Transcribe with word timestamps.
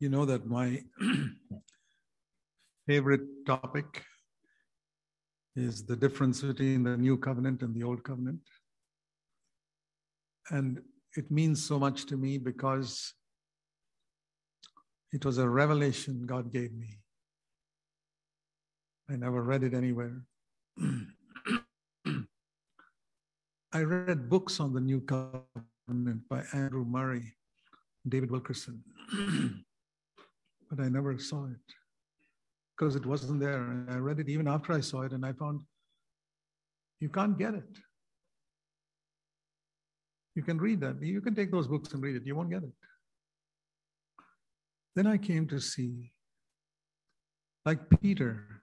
You 0.00 0.08
know 0.08 0.24
that 0.26 0.46
my 0.46 0.80
favorite 2.86 3.22
topic 3.46 4.04
is 5.56 5.84
the 5.84 5.96
difference 5.96 6.40
between 6.40 6.84
the 6.84 6.96
new 6.96 7.16
covenant 7.16 7.62
and 7.62 7.74
the 7.74 7.82
old 7.82 8.04
covenant. 8.04 8.40
And 10.50 10.80
it 11.16 11.30
means 11.32 11.64
so 11.64 11.80
much 11.80 12.06
to 12.06 12.16
me 12.16 12.38
because 12.38 13.12
it 15.12 15.24
was 15.24 15.38
a 15.38 15.48
revelation 15.48 16.26
God 16.26 16.52
gave 16.52 16.72
me. 16.72 16.98
I 19.10 19.16
never 19.16 19.42
read 19.42 19.64
it 19.64 19.74
anywhere. 19.74 20.22
I 23.72 23.82
read 23.82 24.30
books 24.30 24.60
on 24.60 24.72
the 24.72 24.80
new 24.80 25.00
covenant 25.00 26.28
by 26.28 26.44
Andrew 26.52 26.84
Murray, 26.84 27.34
David 28.08 28.30
Wilkerson, 28.30 28.82
but 30.70 30.80
I 30.80 30.88
never 30.88 31.18
saw 31.18 31.46
it 31.46 31.74
because 32.76 32.94
it 32.96 33.06
wasn't 33.06 33.40
there. 33.40 33.84
I 33.88 33.96
read 33.96 34.20
it 34.20 34.28
even 34.28 34.46
after 34.46 34.72
I 34.72 34.80
saw 34.80 35.02
it, 35.02 35.12
and 35.12 35.24
I 35.24 35.32
found 35.32 35.60
you 37.00 37.08
can't 37.08 37.38
get 37.38 37.54
it. 37.54 37.78
You 40.34 40.42
can 40.42 40.58
read 40.58 40.80
that. 40.80 41.02
You 41.02 41.20
can 41.20 41.34
take 41.34 41.50
those 41.50 41.66
books 41.66 41.92
and 41.92 42.02
read 42.02 42.16
it. 42.16 42.24
You 42.24 42.36
won't 42.36 42.50
get 42.50 42.62
it. 42.62 42.72
Then 44.94 45.06
I 45.06 45.16
came 45.16 45.46
to 45.48 45.60
see, 45.60 46.12
like 47.64 47.78
Peter, 48.00 48.62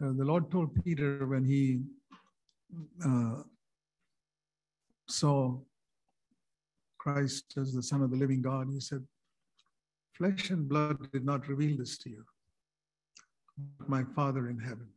uh, 0.00 0.12
the 0.16 0.24
Lord 0.24 0.50
told 0.50 0.84
Peter 0.84 1.26
when 1.26 1.44
he 1.44 1.82
uh, 3.04 3.42
saw 5.08 5.58
Christ 6.98 7.54
as 7.56 7.72
the 7.72 7.82
Son 7.82 8.02
of 8.02 8.10
the 8.10 8.16
living 8.16 8.42
God, 8.42 8.68
he 8.72 8.80
said, 8.80 9.04
Flesh 10.16 10.50
and 10.50 10.68
blood 10.68 11.10
did 11.12 11.24
not 11.24 11.48
reveal 11.48 11.76
this 11.76 11.98
to 11.98 12.10
you, 12.10 12.24
but 13.78 13.88
my 13.88 14.04
Father 14.14 14.48
in 14.48 14.58
heaven. 14.58 14.88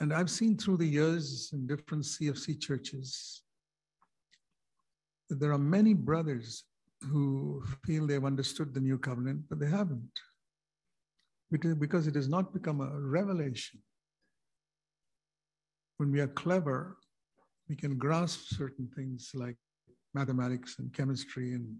And 0.00 0.12
I've 0.12 0.30
seen 0.30 0.56
through 0.56 0.78
the 0.78 0.86
years 0.86 1.50
in 1.52 1.66
different 1.66 2.04
CFC 2.04 2.60
churches 2.60 3.42
that 5.28 5.40
there 5.40 5.52
are 5.52 5.58
many 5.58 5.94
brothers 5.94 6.64
who 7.02 7.62
feel 7.84 8.06
they've 8.06 8.24
understood 8.24 8.74
the 8.74 8.80
new 8.80 8.98
covenant, 8.98 9.42
but 9.48 9.60
they 9.60 9.68
haven't. 9.68 10.20
Because 11.50 12.06
it 12.06 12.14
has 12.14 12.28
not 12.28 12.52
become 12.52 12.80
a 12.80 13.00
revelation. 13.00 13.80
When 15.98 16.10
we 16.12 16.20
are 16.20 16.28
clever, 16.28 16.96
we 17.68 17.76
can 17.76 17.96
grasp 17.96 18.40
certain 18.46 18.88
things 18.94 19.30
like 19.34 19.56
mathematics 20.14 20.78
and 20.78 20.92
chemistry, 20.92 21.54
and 21.54 21.76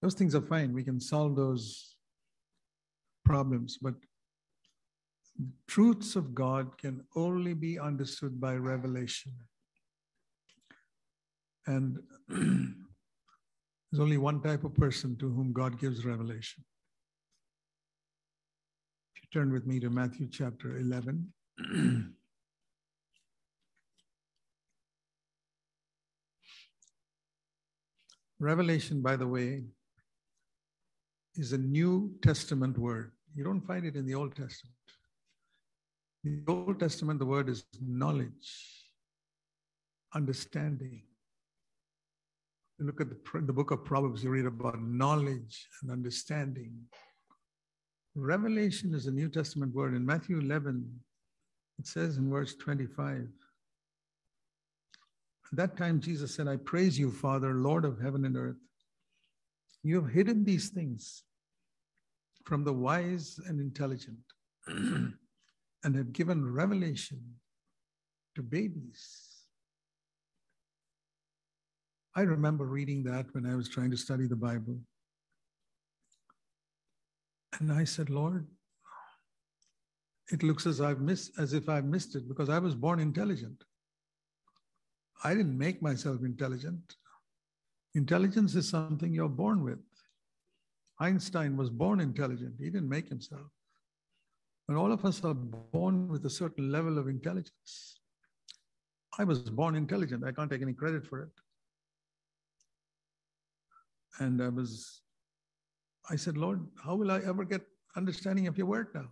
those 0.00 0.14
things 0.14 0.34
are 0.34 0.42
fine. 0.42 0.72
We 0.72 0.84
can 0.84 1.00
solve 1.00 1.36
those 1.36 1.96
problems, 3.24 3.78
but 3.80 3.94
truths 5.66 6.16
of 6.16 6.34
God 6.34 6.78
can 6.78 7.04
only 7.16 7.54
be 7.54 7.78
understood 7.78 8.40
by 8.40 8.54
revelation. 8.54 9.32
And 11.66 11.98
there's 12.28 14.00
only 14.00 14.18
one 14.18 14.40
type 14.40 14.64
of 14.64 14.74
person 14.74 15.16
to 15.18 15.28
whom 15.28 15.52
God 15.52 15.78
gives 15.78 16.04
revelation. 16.04 16.64
If 19.14 19.22
you 19.22 19.28
turn 19.40 19.52
with 19.52 19.66
me 19.66 19.80
to 19.80 19.90
Matthew 19.90 20.28
chapter 20.30 20.78
11. 20.78 21.32
Revelation, 28.40 29.02
by 29.02 29.16
the 29.16 29.26
way, 29.26 29.64
is 31.38 31.52
a 31.52 31.58
New 31.58 32.12
Testament 32.22 32.76
word. 32.76 33.12
You 33.34 33.44
don't 33.44 33.60
find 33.60 33.86
it 33.86 33.94
in 33.94 34.04
the 34.04 34.14
Old 34.14 34.34
Testament. 34.34 34.74
In 36.24 36.42
the 36.44 36.52
Old 36.52 36.80
Testament, 36.80 37.18
the 37.20 37.26
word 37.26 37.48
is 37.48 37.64
knowledge, 37.80 38.84
understanding. 40.14 41.02
You 42.78 42.86
look 42.86 43.00
at 43.00 43.08
the, 43.08 43.40
the 43.40 43.52
book 43.52 43.70
of 43.70 43.84
Proverbs, 43.84 44.24
you 44.24 44.30
read 44.30 44.46
about 44.46 44.82
knowledge 44.82 45.68
and 45.82 45.90
understanding. 45.90 46.72
Revelation 48.14 48.94
is 48.94 49.06
a 49.06 49.12
New 49.12 49.28
Testament 49.28 49.74
word. 49.74 49.94
In 49.94 50.04
Matthew 50.04 50.38
11, 50.40 50.88
it 51.78 51.86
says 51.86 52.16
in 52.16 52.28
verse 52.28 52.56
25, 52.56 53.28
at 55.52 55.56
that 55.56 55.76
time, 55.76 56.00
Jesus 56.00 56.34
said, 56.34 56.48
I 56.48 56.56
praise 56.56 56.98
you, 56.98 57.10
Father, 57.10 57.54
Lord 57.54 57.84
of 57.84 58.00
heaven 58.00 58.24
and 58.24 58.36
earth. 58.36 58.56
You 59.82 60.02
have 60.02 60.12
hidden 60.12 60.44
these 60.44 60.68
things 60.68 61.22
from 62.48 62.64
the 62.64 62.72
wise 62.72 63.38
and 63.46 63.60
intelligent 63.60 64.16
and 64.68 65.94
have 65.94 66.14
given 66.14 66.50
revelation 66.50 67.20
to 68.34 68.42
babies. 68.42 69.02
I 72.16 72.22
remember 72.22 72.64
reading 72.64 73.04
that 73.04 73.26
when 73.32 73.44
I 73.44 73.54
was 73.54 73.68
trying 73.68 73.90
to 73.90 73.98
study 73.98 74.26
the 74.26 74.34
Bible. 74.34 74.78
And 77.60 77.70
I 77.70 77.84
said, 77.84 78.08
Lord, 78.08 78.46
it 80.32 80.42
looks 80.42 80.66
as 80.66 80.80
I've 80.80 81.02
missed 81.02 81.32
as 81.38 81.52
if 81.52 81.68
I've 81.68 81.84
missed 81.84 82.14
it 82.14 82.26
because 82.28 82.48
I 82.48 82.58
was 82.58 82.74
born 82.74 82.98
intelligent. 82.98 83.62
I 85.22 85.34
didn't 85.34 85.58
make 85.58 85.82
myself 85.82 86.22
intelligent. 86.22 86.96
Intelligence 87.94 88.54
is 88.54 88.70
something 88.70 89.12
you're 89.12 89.28
born 89.28 89.62
with. 89.62 89.80
Einstein 91.00 91.56
was 91.56 91.70
born 91.70 92.00
intelligent, 92.00 92.54
he 92.58 92.70
didn't 92.70 92.88
make 92.88 93.08
himself. 93.08 93.50
And 94.68 94.76
all 94.76 94.92
of 94.92 95.04
us 95.04 95.24
are 95.24 95.34
born 95.34 96.08
with 96.08 96.24
a 96.26 96.30
certain 96.30 96.70
level 96.70 96.98
of 96.98 97.08
intelligence. 97.08 98.00
I 99.18 99.24
was 99.24 99.38
born 99.40 99.74
intelligent, 99.74 100.24
I 100.24 100.32
can't 100.32 100.50
take 100.50 100.62
any 100.62 100.74
credit 100.74 101.06
for 101.06 101.22
it. 101.22 101.30
And 104.20 104.42
I 104.42 104.48
was, 104.48 105.02
I 106.10 106.16
said, 106.16 106.36
Lord, 106.36 106.66
how 106.82 106.96
will 106.96 107.10
I 107.10 107.20
ever 107.20 107.44
get 107.44 107.62
understanding 107.96 108.46
of 108.46 108.58
your 108.58 108.66
word 108.66 108.88
now? 108.94 109.08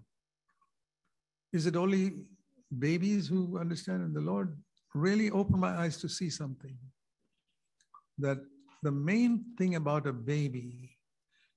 Is 1.53 1.67
it 1.67 1.77
only 1.77 2.15
babies 2.79 3.29
who 3.29 3.59
understand? 3.59 4.03
And 4.03 4.15
the 4.15 4.21
Lord 4.21 4.57
really 4.95 5.31
opened 5.31 5.61
my 5.61 5.77
eyes 5.77 5.99
to 5.99 6.09
see 6.09 6.31
something 6.31 6.77
that 8.19 8.39
the 8.83 8.91
main 8.91 9.45
thing 9.59 9.77
about 9.77 10.07
a 10.07 10.13
baby, 10.13 10.96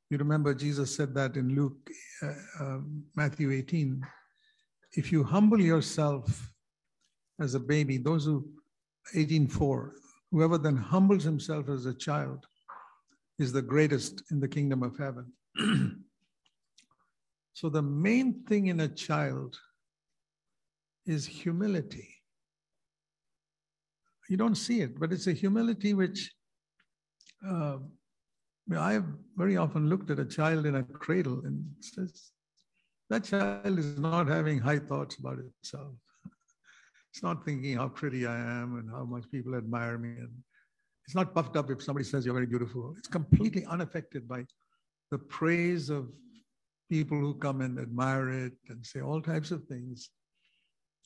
you 0.10 0.18
remember 0.18 0.54
Jesus 0.54 0.96
said 0.96 1.14
that 1.16 1.36
in 1.36 1.56
Luke, 1.56 1.90
uh, 2.24 2.34
uh, 2.60 2.80
Matthew 3.16 3.52
18, 3.52 4.02
if 4.94 5.12
you 5.12 5.24
humble 5.24 5.62
yourself 5.62 6.52
as 7.40 7.54
a 7.54 7.60
baby, 7.60 7.98
those 7.98 8.26
who, 8.26 8.48
18.4, 9.16 9.92
whoever 10.32 10.58
then 10.58 10.78
humbles 10.78 11.24
himself 11.24 11.70
as 11.70 11.86
a 11.86 11.94
child 11.94 12.46
is 13.38 13.54
the 13.54 13.62
greatest 13.62 14.24
in 14.32 14.40
the 14.40 14.48
kingdom 14.48 14.84
of 14.84 14.98
heaven. 14.98 15.32
so 17.54 17.70
the 17.70 17.82
main 17.82 18.44
thing 18.48 18.68
in 18.68 18.82
a 18.82 18.88
child 18.88 19.58
is 21.06 21.26
humility 21.26 22.20
you 24.30 24.38
don't 24.38 24.56
see 24.56 24.82
it, 24.82 25.00
but 25.00 25.12
it's 25.12 25.28
a 25.28 25.34
humility 25.34 25.94
which 25.94 26.32
uh, 27.46 27.78
I've 28.78 29.06
very 29.36 29.58
often 29.58 29.90
looked 29.90 30.12
at 30.12 30.20
a 30.20 30.26
child 30.26 30.66
in 30.66 30.76
a 30.76 30.84
cradle 30.84 31.42
and 31.46 31.66
says, 31.80 32.32
that 33.10 33.24
child 33.24 33.80
is 33.80 33.98
not 33.98 34.28
having 34.28 34.60
high 34.60 34.80
thoughts 34.80 35.18
about 35.18 35.40
itself. 35.40 35.94
It's 37.12 37.24
not 37.24 37.44
thinking 37.44 37.78
how 37.78 37.88
pretty 37.88 38.28
I 38.28 38.38
am 38.38 38.78
and 38.78 38.88
how 38.88 39.04
much 39.04 39.24
people 39.32 39.56
admire 39.56 39.98
me. 39.98 40.10
And 40.10 40.30
it's 41.06 41.16
not 41.16 41.34
puffed 41.34 41.58
up 41.58 41.72
if 41.72 41.82
somebody 41.82 42.06
says 42.06 42.24
you're 42.24 42.36
very 42.36 42.46
beautiful. 42.46 42.94
It's 43.00 43.08
completely 43.08 43.66
unaffected 43.66 44.28
by 44.28 44.46
the 45.10 45.18
praise 45.18 45.90
of 45.90 46.08
people 46.88 47.18
who 47.18 47.34
come 47.34 47.62
and 47.62 47.80
admire 47.80 48.30
it 48.30 48.54
and 48.70 48.86
say 48.86 49.02
all 49.02 49.24
types 49.24 49.50
of 49.50 49.64
things. 49.64 50.12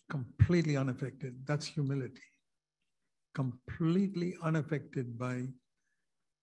Completely 0.10 0.76
unaffected. 0.76 1.36
That's 1.48 1.66
humility 1.66 2.20
completely 3.34 4.36
unaffected 4.44 5.18
by 5.18 5.44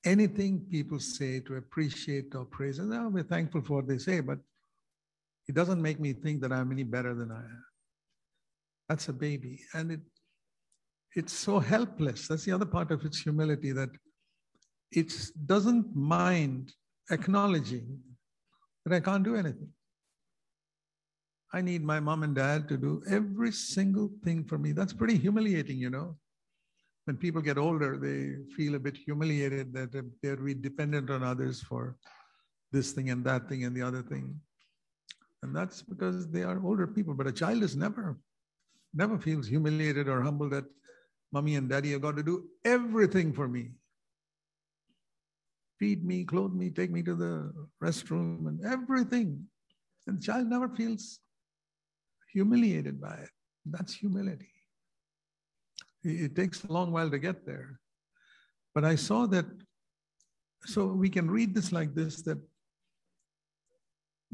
anything 0.04 0.60
people 0.70 0.98
say 0.98 1.40
to 1.40 1.56
appreciate 1.56 2.34
or 2.34 2.44
praise. 2.44 2.78
And 2.78 2.92
oh, 2.94 3.08
we're 3.08 3.22
thankful 3.22 3.62
for 3.62 3.76
what 3.76 3.88
they 3.88 3.98
say, 3.98 4.20
but 4.20 4.38
it 5.48 5.54
doesn't 5.54 5.82
make 5.82 6.00
me 6.00 6.12
think 6.12 6.40
that 6.42 6.52
I'm 6.52 6.72
any 6.72 6.84
better 6.84 7.14
than 7.14 7.30
I 7.30 7.40
am. 7.40 7.64
That's 8.88 9.08
a 9.08 9.12
baby. 9.12 9.60
And 9.74 9.92
it 9.92 10.00
it's 11.16 11.32
so 11.32 11.58
helpless. 11.58 12.28
That's 12.28 12.44
the 12.44 12.52
other 12.52 12.66
part 12.66 12.92
of 12.92 13.04
its 13.04 13.20
humility 13.20 13.72
that 13.72 13.90
it 14.92 15.12
doesn't 15.44 15.94
mind 15.94 16.72
acknowledging 17.10 17.98
that 18.84 18.94
I 18.94 19.00
can't 19.00 19.24
do 19.24 19.34
anything. 19.34 19.70
I 21.52 21.62
need 21.62 21.82
my 21.82 21.98
mom 21.98 22.22
and 22.22 22.32
dad 22.32 22.68
to 22.68 22.76
do 22.76 23.02
every 23.10 23.50
single 23.50 24.08
thing 24.22 24.44
for 24.44 24.56
me. 24.56 24.70
That's 24.70 24.92
pretty 24.92 25.16
humiliating, 25.16 25.78
you 25.78 25.90
know 25.90 26.16
when 27.10 27.16
people 27.16 27.42
get 27.42 27.58
older, 27.58 27.96
they 27.96 28.36
feel 28.54 28.76
a 28.76 28.78
bit 28.78 28.96
humiliated 28.96 29.72
that 29.72 29.92
uh, 29.96 30.02
they're 30.22 30.36
dependent 30.36 31.10
on 31.10 31.24
others 31.24 31.60
for 31.60 31.96
this 32.70 32.92
thing 32.92 33.10
and 33.10 33.24
that 33.24 33.48
thing 33.48 33.64
and 33.64 33.74
the 33.76 33.82
other 33.82 34.00
thing. 34.00 34.40
And 35.42 35.50
that's 35.56 35.82
because 35.82 36.30
they 36.30 36.44
are 36.44 36.64
older 36.64 36.86
people. 36.86 37.14
But 37.14 37.26
a 37.26 37.32
child 37.32 37.64
is 37.64 37.74
never, 37.74 38.16
never 38.94 39.18
feels 39.18 39.48
humiliated 39.48 40.06
or 40.06 40.22
humble 40.22 40.48
that 40.50 40.66
mommy 41.32 41.56
and 41.56 41.68
daddy 41.68 41.90
have 41.90 42.02
got 42.02 42.16
to 42.16 42.22
do 42.22 42.44
everything 42.64 43.32
for 43.32 43.48
me. 43.48 43.70
Feed 45.80 46.04
me, 46.04 46.22
clothe 46.22 46.52
me, 46.52 46.70
take 46.70 46.92
me 46.92 47.02
to 47.02 47.16
the 47.16 47.52
restroom, 47.82 48.46
and 48.46 48.64
everything. 48.64 49.48
And 50.06 50.18
the 50.18 50.22
child 50.22 50.46
never 50.46 50.68
feels 50.68 51.18
humiliated 52.32 53.00
by 53.00 53.14
it. 53.14 53.30
That's 53.66 53.94
humility. 53.94 54.59
It 56.02 56.34
takes 56.34 56.64
a 56.64 56.72
long 56.72 56.92
while 56.92 57.10
to 57.10 57.18
get 57.18 57.44
there. 57.44 57.78
But 58.74 58.84
I 58.84 58.94
saw 58.94 59.26
that, 59.26 59.46
so 60.64 60.86
we 60.86 61.10
can 61.10 61.30
read 61.30 61.54
this 61.54 61.72
like 61.72 61.94
this 61.94 62.22
that 62.22 62.38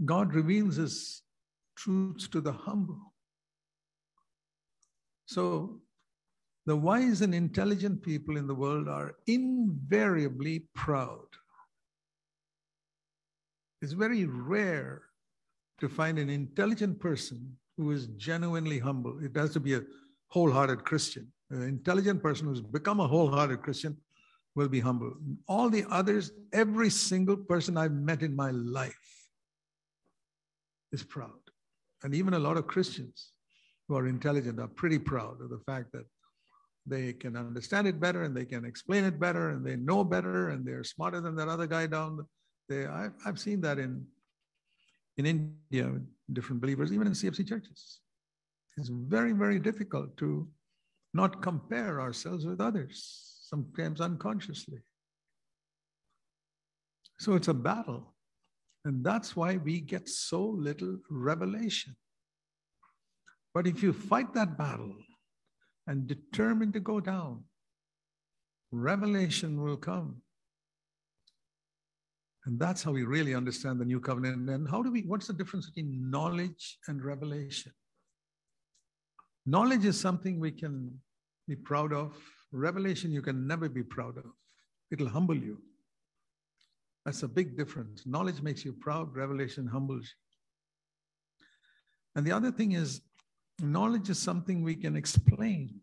God 0.05 0.35
reveals 0.35 0.77
his 0.77 1.23
truths 1.77 2.29
to 2.29 2.41
the 2.41 2.53
humble. 2.53 3.13
So 5.27 5.81
the 6.67 6.77
wise 6.77 7.21
and 7.21 7.35
intelligent 7.35 8.03
people 8.03 8.37
in 8.37 8.47
the 8.47 8.55
world 8.55 8.89
are 8.89 9.15
invariably 9.27 10.69
proud. 10.75 11.27
It's 13.83 13.93
very 13.93 14.25
rare 14.25 15.03
to 15.81 15.89
find 15.89 16.19
an 16.19 16.31
intelligent 16.31 16.99
person 17.01 17.57
who 17.77 17.91
is 17.91 18.07
genuinely 18.17 18.79
humble. 18.79 19.19
It 19.23 19.37
has 19.37 19.53
to 19.53 19.61
be 19.61 19.75
a 19.75 19.83
wholehearted 20.29 20.85
Christian. 20.85 21.33
An 21.51 21.63
intelligent 21.63 22.23
person 22.23 22.49
who's 22.49 22.61
become 22.61 23.01
a 23.01 23.07
wholehearted 23.07 23.63
Christian 23.63 23.97
will 24.55 24.69
be 24.69 24.81
humble. 24.81 25.13
All 25.47 25.69
the 25.71 25.85
others, 25.91 26.33
every 26.53 26.91
single 26.91 27.37
person 27.37 27.77
I've 27.77 27.93
met 27.93 28.23
in 28.23 28.35
my 28.35 28.51
life 28.51 29.29
is 30.93 31.03
proud. 31.03 31.31
And 32.03 32.15
even 32.15 32.35
a 32.35 32.39
lot 32.39 32.57
of 32.57 32.67
Christians 32.67 33.33
who 33.87 33.97
are 33.97 34.07
intelligent 34.07 34.59
are 34.59 34.69
pretty 34.69 34.99
proud 34.99 35.41
of 35.41 35.51
the 35.51 35.61
fact 35.67 35.93
that 35.93 36.07
they 36.87 37.13
can 37.13 37.37
understand 37.37 37.87
it 37.87 38.01
better 38.01 38.23
and 38.23 38.37
they 38.37 38.45
can 38.45 38.65
explain 38.65 39.05
it 39.05 39.19
better 39.19 39.51
and 39.51 39.65
they 39.65 39.77
know 39.77 40.05
better 40.05 40.51
and 40.51 40.65
they're 40.65 40.85
smarter 40.85 41.21
than 41.21 41.35
that 41.37 41.49
other 41.49 41.67
guy 41.67 41.87
down 41.87 42.25
there. 42.69 42.91
I've, 42.93 43.13
I've 43.25 43.39
seen 43.39 43.61
that 43.63 43.79
in, 43.79 44.07
in 45.17 45.27
India, 45.27 46.01
different 46.33 46.61
believers, 46.61 46.93
even 46.93 47.07
in 47.07 47.13
CFC 47.13 47.47
churches. 47.47 48.01
It's 48.77 48.89
very, 48.89 49.33
very 49.33 49.59
difficult 49.59 50.17
to 50.19 50.49
not 51.17 51.43
compare 51.43 52.01
ourselves 52.01 52.47
with 52.47 52.61
others, 52.61 53.41
sometimes 53.49 54.01
unconsciously. 54.01 54.79
So 57.19 57.35
it's 57.35 57.49
a 57.49 57.55
battle. 57.55 58.15
And 58.85 59.05
that's 59.05 59.35
why 59.35 59.57
we 59.57 59.81
get 59.81 60.09
so 60.09 60.45
little 60.45 60.99
revelation. 61.11 61.97
But 63.53 63.67
if 63.67 63.83
you 63.83 63.93
fight 63.93 64.35
that 64.35 64.59
battle 64.59 64.95
and 65.87 66.07
determine 66.07 66.73
to 66.73 66.81
go 66.81 67.01
down, 67.01 67.45
revelation 68.71 69.63
will 69.63 69.77
come. 69.77 70.23
And 72.45 72.61
that's 72.61 72.83
how 72.83 72.93
we 72.93 73.03
really 73.03 73.35
understand 73.35 73.81
the 73.81 73.85
new 73.85 73.99
covenant. 73.99 74.49
And 74.49 74.69
how 74.69 74.83
do 74.83 74.93
we, 74.93 75.01
what's 75.03 75.27
the 75.27 75.33
difference 75.33 75.69
between 75.69 76.11
knowledge 76.11 76.79
and 76.87 77.05
revelation? 77.05 77.73
Knowledge 79.47 79.85
is 79.85 79.99
something 79.99 80.41
we 80.41 80.51
can 80.51 80.91
be 81.47 81.55
proud 81.55 81.93
of. 81.93 82.17
Revelation, 82.53 83.13
you 83.13 83.23
can 83.23 83.47
never 83.47 83.69
be 83.69 83.83
proud 83.83 84.19
of. 84.19 84.25
It'll 84.91 85.09
humble 85.09 85.37
you. 85.37 85.59
That's 87.05 87.23
a 87.23 87.29
big 87.29 87.57
difference. 87.57 88.05
Knowledge 88.05 88.43
makes 88.43 88.65
you 88.65 88.73
proud, 88.73 89.15
revelation 89.15 89.67
humbles 89.67 90.03
you. 90.03 90.11
And 92.17 92.27
the 92.27 92.33
other 92.33 92.51
thing 92.51 92.73
is, 92.73 93.03
knowledge 93.61 94.11
is 94.11 94.19
something 94.19 94.63
we 94.63 94.75
can 94.75 94.97
explain 94.97 95.81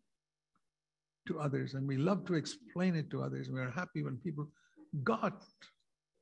to 1.27 1.39
others, 1.39 1.75
and 1.75 1.88
we 1.88 1.95
love 1.95 2.25
to 2.25 2.33
explain 2.33 2.95
it 2.95 3.09
to 3.12 3.24
others. 3.24 3.50
We're 3.50 3.71
happy 3.71 4.04
when 4.04 4.18
people 4.18 4.50
got 5.04 5.44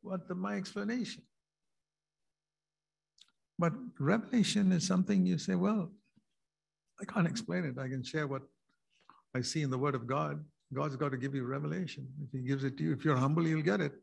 what 0.01 0.27
the, 0.27 0.35
my 0.35 0.55
explanation. 0.55 1.23
But 3.57 3.73
revelation 3.99 4.71
is 4.71 4.85
something 4.85 5.25
you 5.25 5.37
say, 5.37 5.55
well, 5.55 5.91
I 7.01 7.05
can't 7.05 7.27
explain 7.27 7.65
it. 7.65 7.79
I 7.79 7.87
can 7.87 8.03
share 8.03 8.27
what 8.27 8.43
I 9.35 9.41
see 9.41 9.61
in 9.61 9.69
the 9.69 9.77
Word 9.77 9.95
of 9.95 10.05
God. 10.07 10.43
God's 10.73 10.95
got 10.95 11.11
to 11.11 11.17
give 11.17 11.33
you 11.35 11.43
revelation. 11.45 12.07
If 12.23 12.31
He 12.31 12.47
gives 12.47 12.63
it 12.63 12.77
to 12.77 12.83
you, 12.83 12.93
if 12.93 13.03
you're 13.03 13.17
humble, 13.17 13.47
you'll 13.47 13.61
get 13.61 13.81
it. 13.81 13.93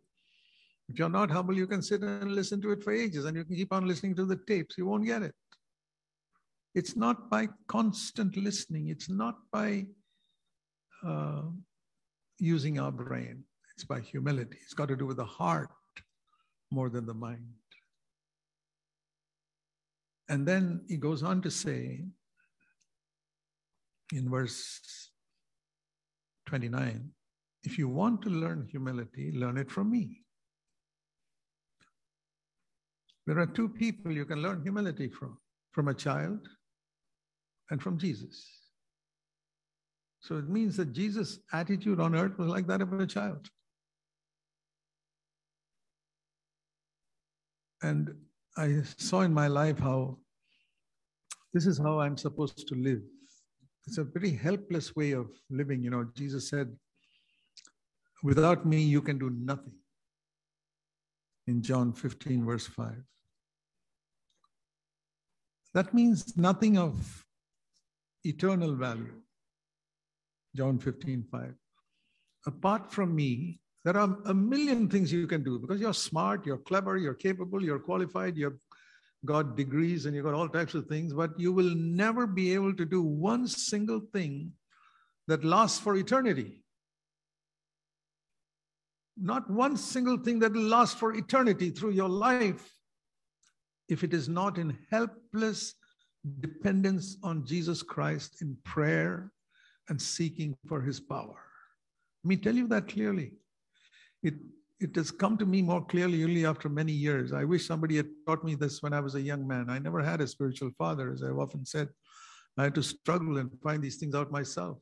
If 0.89 0.99
you're 0.99 1.09
not 1.09 1.31
humble, 1.31 1.55
you 1.55 1.67
can 1.67 1.83
sit 1.83 2.03
and 2.03 2.33
listen 2.33 2.61
to 2.63 2.73
it 2.73 2.83
for 2.83 2.93
ages 2.93 3.25
and 3.27 3.37
you 3.37 3.45
can 3.45 3.55
keep 3.55 3.73
on 3.73 3.87
listening 3.87 4.15
to 4.17 4.25
the 4.25 4.37
tapes. 4.47 4.79
You 4.79 4.87
won't 4.87 5.05
get 5.05 5.23
it. 5.23 5.35
It's 6.75 6.97
not 6.97 7.31
by 7.31 7.49
constant 7.67 8.37
listening, 8.37 8.89
it's 8.89 9.09
not 9.09 9.37
by 9.53 9.87
uh, 11.07 11.43
using 12.39 12.79
our 12.79 12.93
brain, 12.93 13.45
it's 13.75 13.85
by 13.85 14.01
humility. 14.01 14.59
It's 14.63 14.75
got 14.75 14.89
to 14.89 14.97
do 14.97 15.07
with 15.07 15.17
the 15.17 15.25
heart 15.25 15.71
more 16.71 16.89
than 16.89 17.07
the 17.07 17.15
mind. 17.15 17.47
And 20.29 20.47
then 20.47 20.83
he 20.89 20.97
goes 20.97 21.23
on 21.23 21.41
to 21.43 21.51
say 21.51 22.05
in 24.13 24.31
verse 24.31 25.11
29 26.47 27.11
if 27.65 27.79
you 27.79 27.89
want 27.89 28.23
to 28.23 28.31
learn 28.31 28.67
humility, 28.71 29.33
learn 29.33 29.59
it 29.59 29.71
from 29.71 29.91
me. 29.91 30.23
There 33.27 33.39
are 33.39 33.47
two 33.47 33.69
people 33.69 34.13
you 34.13 34.25
can 34.25 34.41
learn 34.41 34.63
humility 34.63 35.09
from 35.09 35.39
from 35.73 35.89
a 35.89 35.95
child 35.95 36.41
and 37.71 37.83
from 37.83 37.99
Jesus. 37.99 38.49
So 40.21 40.37
it 40.37 40.49
means 40.49 40.77
that 40.79 40.93
Jesus' 40.93 41.39
attitude 41.53 42.01
on 42.01 42.15
earth 42.15 42.39
was 42.39 42.49
like 42.49 42.67
that 42.67 42.81
of 42.81 42.93
a 42.93 43.07
child. 43.07 43.49
And 47.83 48.11
I 48.57 48.83
saw 48.97 49.21
in 49.21 49.33
my 49.33 49.47
life 49.47 49.79
how 49.79 50.19
this 51.53 51.67
is 51.67 51.79
how 51.79 52.01
I'm 52.01 52.17
supposed 52.17 52.67
to 52.67 52.75
live. 52.75 53.03
It's 53.89 53.97
a 53.97 54.05
very 54.05 54.33
helpless 54.33 54.95
way 54.95 55.13
of 55.13 55.31
living. 55.49 55.83
You 55.83 55.89
know, 55.89 56.07
Jesus 56.15 56.51
said, 56.51 56.77
Without 58.23 58.67
me, 58.67 58.83
you 58.83 59.01
can 59.01 59.19
do 59.19 59.31
nothing. 59.31 59.73
In 61.47 61.63
John 61.63 61.95
15, 61.95 62.45
verse 62.45 62.67
5. 62.67 62.97
That 65.73 65.95
means 65.95 66.37
nothing 66.37 66.77
of 66.77 67.25
eternal 68.25 68.75
value. 68.75 69.23
John 70.55 70.79
15, 70.79 71.25
5. 71.33 71.55
Apart 72.47 72.93
from 72.93 73.17
me, 73.17 73.59
there 73.87 73.97
are 73.97 74.19
a 74.27 74.35
million 74.35 74.91
things 74.91 75.11
you 75.11 75.27
can 75.27 75.43
do 75.43 75.59
because 75.59 75.81
you're 75.81 75.95
smart, 75.95 76.45
you're 76.45 76.59
clever, 76.59 76.99
you're 76.99 77.15
capable, 77.15 77.65
you're 77.65 77.79
qualified, 77.79 78.37
you've 78.37 78.59
got 79.25 79.57
degrees 79.57 80.07
and 80.07 80.15
you've 80.15 80.25
got 80.25 80.35
all 80.35 80.49
types 80.49 80.75
of 80.75 80.87
things, 80.87 81.13
but 81.13 81.39
you 81.39 81.53
will 81.53 81.75
never 81.75 82.27
be 82.27 82.55
able 82.55 82.75
to 82.75 82.85
do 82.85 83.03
one 83.03 83.47
single 83.47 84.01
thing 84.13 84.53
that 85.27 85.45
lasts 85.45 85.79
for 85.79 85.97
eternity. 85.97 86.63
Not 89.21 89.51
one 89.51 89.77
single 89.77 90.19
thing 90.19 90.39
that 90.41 90.53
will 90.53 90.63
last 90.63 90.99
for 90.99 91.15
eternity 91.15 91.71
through 91.71 91.91
your 91.91 92.09
life 92.09 92.73
if 93.89 94.05
it 94.05 94.15
is 94.15 94.29
not 94.29 94.59
in 94.59 94.79
helpless 94.91 95.75
dependence 96.41 97.17
on 97.23 97.47
Jesus 97.47 97.83
Christ 97.83 98.43
in 98.43 98.57
prayer 98.65 99.33
and 99.89 100.01
seeking 100.01 100.57
for 100.67 100.81
his 100.83 101.01
power. 101.01 101.37
Let 102.23 102.29
me 102.29 102.37
tell 102.37 102.55
you 102.55 102.69
that 102.69 102.89
clearly. 102.89 103.33
It, 104.23 104.35
it 104.81 104.95
has 104.95 105.11
come 105.11 105.37
to 105.39 105.47
me 105.47 105.61
more 105.61 105.85
clearly 105.85 106.23
only 106.23 106.47
after 106.47 106.69
many 106.69 106.93
years. 106.93 107.33
I 107.33 107.45
wish 107.45 107.67
somebody 107.67 107.97
had 107.97 108.09
taught 108.27 108.45
me 108.45 108.55
this 108.55 108.83
when 108.83 108.93
I 108.93 109.01
was 109.01 109.17
a 109.17 109.21
young 109.21 109.47
man. 109.47 109.69
I 109.69 109.79
never 109.79 110.03
had 110.03 110.21
a 110.21 110.27
spiritual 110.27 110.71
father, 110.79 111.13
as 111.13 111.23
I've 111.23 111.39
often 111.39 111.67
said. 111.67 111.89
I 112.57 112.65
had 112.65 112.75
to 112.77 112.83
struggle 112.83 113.39
and 113.39 113.51
find 113.63 113.83
these 113.83 113.97
things 113.97 114.15
out 114.15 114.31
myself. 114.31 114.79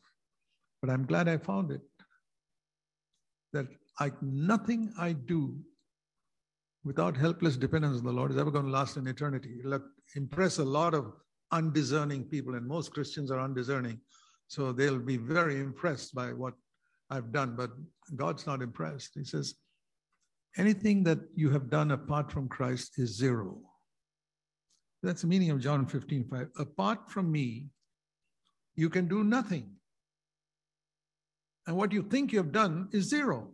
But 0.83 0.91
I'm 0.91 1.07
glad 1.07 1.29
I 1.29 1.38
found 1.38 1.71
it. 1.71 1.81
That 3.55 3.69
I, 3.99 4.12
nothing 4.21 4.93
I 4.99 5.12
do 5.12 5.57
without 6.85 7.17
helpless 7.17 7.57
dependence 7.57 7.99
on 7.99 8.05
the 8.05 8.12
Lord 8.12 8.31
is 8.31 8.38
ever 8.38 8.50
going 8.50 8.67
to 8.67 8.71
last 8.71 8.99
in 8.99 9.07
eternity. 9.07 9.57
It'll 9.61 9.81
impress 10.15 10.59
a 10.59 10.65
lot 10.65 10.93
of 10.93 11.12
undiscerning 11.53 12.25
people, 12.25 12.55
and 12.55 12.67
most 12.67 12.93
Christians 12.93 13.31
are 13.31 13.41
undiscerning. 13.41 13.99
So 14.49 14.73
they'll 14.73 14.99
be 14.99 15.17
very 15.17 15.59
impressed 15.59 16.15
by 16.15 16.33
what 16.33 16.55
I've 17.11 17.33
done, 17.33 17.57
but 17.57 17.71
God's 18.15 18.47
not 18.47 18.62
impressed. 18.62 19.12
He 19.15 19.25
says, 19.25 19.55
anything 20.59 21.05
that 21.05 21.19
you 21.35 21.51
have 21.51 21.71
done 21.71 21.91
apart 21.91 22.33
from 22.33 22.49
Christ 22.49 22.99
is 22.99 23.17
zero. 23.17 23.59
That's 25.03 25.23
the 25.23 25.29
meaning 25.29 25.51
of 25.51 25.61
John 25.61 25.87
15, 25.87 26.25
5. 26.31 26.49
Apart 26.59 27.11
from 27.11 27.31
me, 27.31 27.67
you 28.75 28.91
can 28.91 29.09
do 29.09 29.23
nothing. 29.23 29.71
And 31.67 31.77
what 31.77 31.93
you 31.93 32.03
think 32.03 32.33
you 32.33 32.39
have 32.39 32.53
done 32.53 32.89
is 32.93 33.09
zero. 33.09 33.51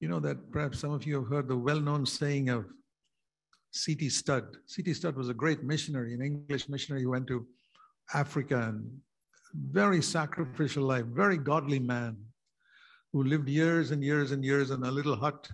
You 0.00 0.08
know 0.08 0.20
that 0.20 0.50
perhaps 0.50 0.80
some 0.80 0.92
of 0.92 1.06
you 1.06 1.14
have 1.16 1.28
heard 1.28 1.48
the 1.48 1.56
well 1.56 1.80
known 1.80 2.04
saying 2.04 2.48
of 2.48 2.66
C.T. 3.72 4.08
Studd. 4.10 4.44
C.T. 4.66 4.94
Studd 4.94 5.16
was 5.16 5.28
a 5.28 5.34
great 5.34 5.62
missionary, 5.62 6.12
an 6.12 6.22
English 6.22 6.68
missionary 6.68 7.04
who 7.04 7.10
went 7.10 7.26
to 7.28 7.46
Africa 8.12 8.68
and 8.68 8.84
very 9.54 10.02
sacrificial 10.02 10.84
life, 10.84 11.04
very 11.06 11.36
godly 11.36 11.78
man 11.78 12.16
who 13.12 13.24
lived 13.24 13.48
years 13.48 13.90
and 13.90 14.02
years 14.02 14.32
and 14.32 14.44
years 14.44 14.70
in 14.70 14.82
a 14.84 14.90
little 14.90 15.16
hut 15.16 15.48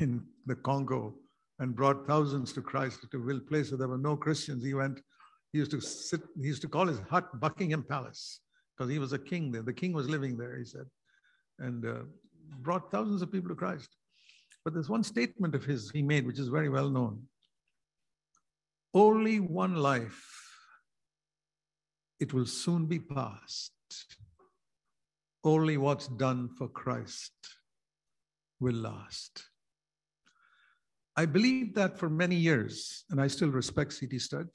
in 0.00 0.22
the 0.46 0.54
Congo 0.56 1.14
and 1.58 1.76
brought 1.76 2.06
thousands 2.06 2.52
to 2.52 2.62
Christ 2.62 3.06
to 3.10 3.30
a 3.30 3.40
place 3.40 3.70
where 3.70 3.78
there 3.78 3.88
were 3.88 3.98
no 3.98 4.16
Christians. 4.16 4.64
He 4.64 4.74
went, 4.74 5.00
he 5.52 5.58
used 5.58 5.70
to 5.70 5.80
sit, 5.80 6.22
he 6.40 6.48
used 6.48 6.62
to 6.62 6.68
call 6.68 6.86
his 6.86 7.00
hut 7.08 7.40
Buckingham 7.40 7.84
Palace 7.84 8.40
because 8.76 8.90
he 8.90 8.98
was 8.98 9.12
a 9.12 9.18
king 9.18 9.52
there. 9.52 9.62
The 9.62 9.72
king 9.72 9.92
was 9.92 10.08
living 10.08 10.36
there, 10.36 10.56
he 10.56 10.64
said, 10.64 10.86
and 11.58 11.86
uh, 11.86 12.02
brought 12.60 12.90
thousands 12.90 13.22
of 13.22 13.30
people 13.30 13.50
to 13.50 13.54
Christ. 13.54 13.88
But 14.64 14.74
there's 14.74 14.88
one 14.88 15.04
statement 15.04 15.54
of 15.54 15.64
his 15.64 15.90
he 15.90 16.02
made, 16.02 16.26
which 16.26 16.38
is 16.38 16.48
very 16.48 16.68
well 16.68 16.88
known. 16.88 17.22
Only 18.94 19.40
one 19.40 19.76
life, 19.76 20.24
it 22.20 22.32
will 22.32 22.46
soon 22.46 22.86
be 22.86 22.98
past. 22.98 23.72
Only 25.44 25.76
what's 25.76 26.08
done 26.08 26.48
for 26.56 26.68
Christ 26.68 27.32
will 28.60 28.76
last. 28.76 29.44
I 31.16 31.26
believed 31.26 31.74
that 31.74 31.98
for 31.98 32.08
many 32.08 32.36
years, 32.36 33.04
and 33.10 33.20
I 33.20 33.26
still 33.26 33.50
respect 33.50 33.92
C.T. 33.92 34.18
Studd. 34.18 34.48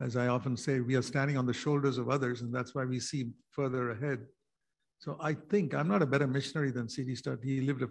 As 0.00 0.16
I 0.16 0.28
often 0.28 0.56
say, 0.56 0.80
we 0.80 0.94
are 0.94 1.02
standing 1.02 1.36
on 1.36 1.46
the 1.46 1.52
shoulders 1.52 1.98
of 1.98 2.08
others, 2.08 2.40
and 2.40 2.54
that's 2.54 2.74
why 2.74 2.84
we 2.84 2.98
see 3.00 3.30
further 3.50 3.90
ahead. 3.90 4.20
So 5.00 5.18
I 5.20 5.34
think 5.34 5.74
I'm 5.74 5.88
not 5.88 6.02
a 6.02 6.06
better 6.06 6.26
missionary 6.26 6.70
than 6.70 6.88
C.T. 6.88 7.14
Studd. 7.16 7.40
He 7.42 7.60
lived 7.60 7.82
a 7.82 7.88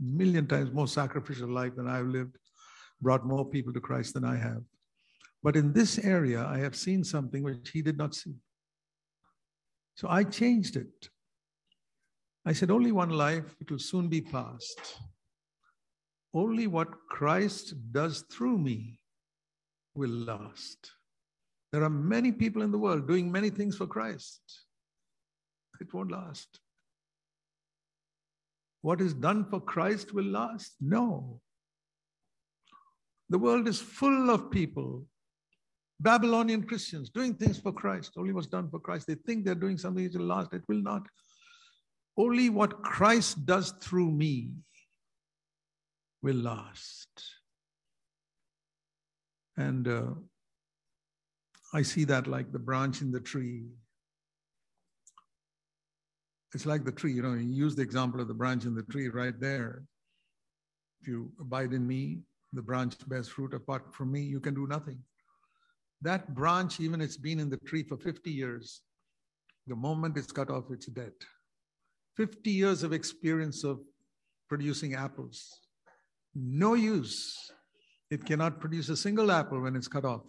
million 0.00 0.46
times 0.46 0.72
more 0.72 0.88
sacrificial 0.88 1.48
life 1.48 1.76
than 1.76 1.86
I've 1.86 2.06
lived, 2.06 2.36
brought 3.00 3.24
more 3.24 3.44
people 3.44 3.72
to 3.72 3.80
Christ 3.80 4.14
than 4.14 4.24
I 4.24 4.36
have. 4.36 4.62
But 5.42 5.54
in 5.54 5.72
this 5.72 5.98
area, 5.98 6.44
I 6.44 6.58
have 6.58 6.74
seen 6.74 7.04
something 7.04 7.42
which 7.42 7.70
he 7.70 7.82
did 7.82 7.96
not 7.96 8.14
see. 8.14 8.34
So 9.96 10.08
I 10.08 10.24
changed 10.24 10.76
it. 10.76 11.08
I 12.44 12.52
said, 12.52 12.70
only 12.70 12.92
one 12.92 13.10
life, 13.10 13.56
it 13.60 13.70
will 13.70 13.78
soon 13.78 14.08
be 14.08 14.20
past. 14.20 14.78
Only 16.32 16.66
what 16.66 17.08
Christ 17.08 17.74
does 17.92 18.24
through 18.30 18.58
me 18.58 19.00
will 19.94 20.10
last. 20.10 20.92
There 21.72 21.82
are 21.82 21.90
many 21.90 22.30
people 22.30 22.62
in 22.62 22.70
the 22.70 22.78
world 22.78 23.08
doing 23.08 23.32
many 23.32 23.50
things 23.50 23.76
for 23.76 23.86
Christ. 23.86 24.40
It 25.80 25.92
won't 25.92 26.12
last. 26.12 26.60
What 28.82 29.00
is 29.00 29.14
done 29.14 29.44
for 29.46 29.60
Christ 29.60 30.14
will 30.14 30.26
last? 30.26 30.74
No. 30.80 31.40
The 33.30 33.38
world 33.38 33.66
is 33.66 33.80
full 33.80 34.30
of 34.30 34.50
people, 34.50 35.04
Babylonian 36.00 36.62
Christians, 36.62 37.08
doing 37.08 37.34
things 37.34 37.58
for 37.58 37.72
Christ. 37.72 38.12
Only 38.16 38.32
what's 38.32 38.46
done 38.46 38.68
for 38.68 38.78
Christ. 38.78 39.06
They 39.06 39.14
think 39.14 39.44
they're 39.44 39.54
doing 39.54 39.78
something 39.78 40.04
that 40.04 40.18
will 40.18 40.26
last. 40.26 40.52
It 40.52 40.62
will 40.68 40.82
not. 40.82 41.06
Only 42.18 42.50
what 42.50 42.82
Christ 42.82 43.46
does 43.46 43.72
through 43.80 44.10
me 44.10 44.50
will 46.22 46.36
last. 46.36 47.08
And 49.56 49.88
uh, 49.88 50.10
I 51.72 51.82
see 51.82 52.04
that 52.04 52.26
like 52.26 52.52
the 52.52 52.58
branch 52.58 53.00
in 53.00 53.10
the 53.10 53.20
tree. 53.20 53.64
It's 56.54 56.66
like 56.66 56.84
the 56.84 56.92
tree, 56.92 57.12
you 57.12 57.22
know, 57.22 57.34
you 57.34 57.48
use 57.48 57.74
the 57.74 57.82
example 57.82 58.20
of 58.20 58.28
the 58.28 58.34
branch 58.34 58.64
in 58.64 58.74
the 58.74 58.82
tree 58.84 59.08
right 59.08 59.38
there. 59.38 59.82
If 61.00 61.08
you 61.08 61.30
abide 61.40 61.72
in 61.72 61.86
me, 61.86 62.20
the 62.52 62.62
branch 62.62 62.94
bears 63.08 63.28
fruit. 63.28 63.52
Apart 63.52 63.94
from 63.94 64.12
me, 64.12 64.20
you 64.20 64.40
can 64.40 64.54
do 64.54 64.66
nothing. 64.66 64.98
That 66.02 66.34
branch, 66.34 66.80
even 66.80 67.00
it's 67.00 67.16
been 67.16 67.40
in 67.40 67.50
the 67.50 67.56
tree 67.58 67.82
for 67.82 67.96
50 67.96 68.30
years, 68.30 68.82
the 69.66 69.76
moment 69.76 70.16
it's 70.16 70.32
cut 70.32 70.50
off, 70.50 70.64
it's 70.70 70.86
dead. 70.86 71.12
50 72.16 72.50
years 72.50 72.82
of 72.82 72.92
experience 72.92 73.64
of 73.64 73.80
producing 74.48 74.94
apples, 74.94 75.60
no 76.34 76.74
use. 76.74 77.50
It 78.10 78.24
cannot 78.24 78.60
produce 78.60 78.88
a 78.88 78.96
single 78.96 79.32
apple 79.32 79.60
when 79.60 79.74
it's 79.74 79.88
cut 79.88 80.04
off. 80.04 80.22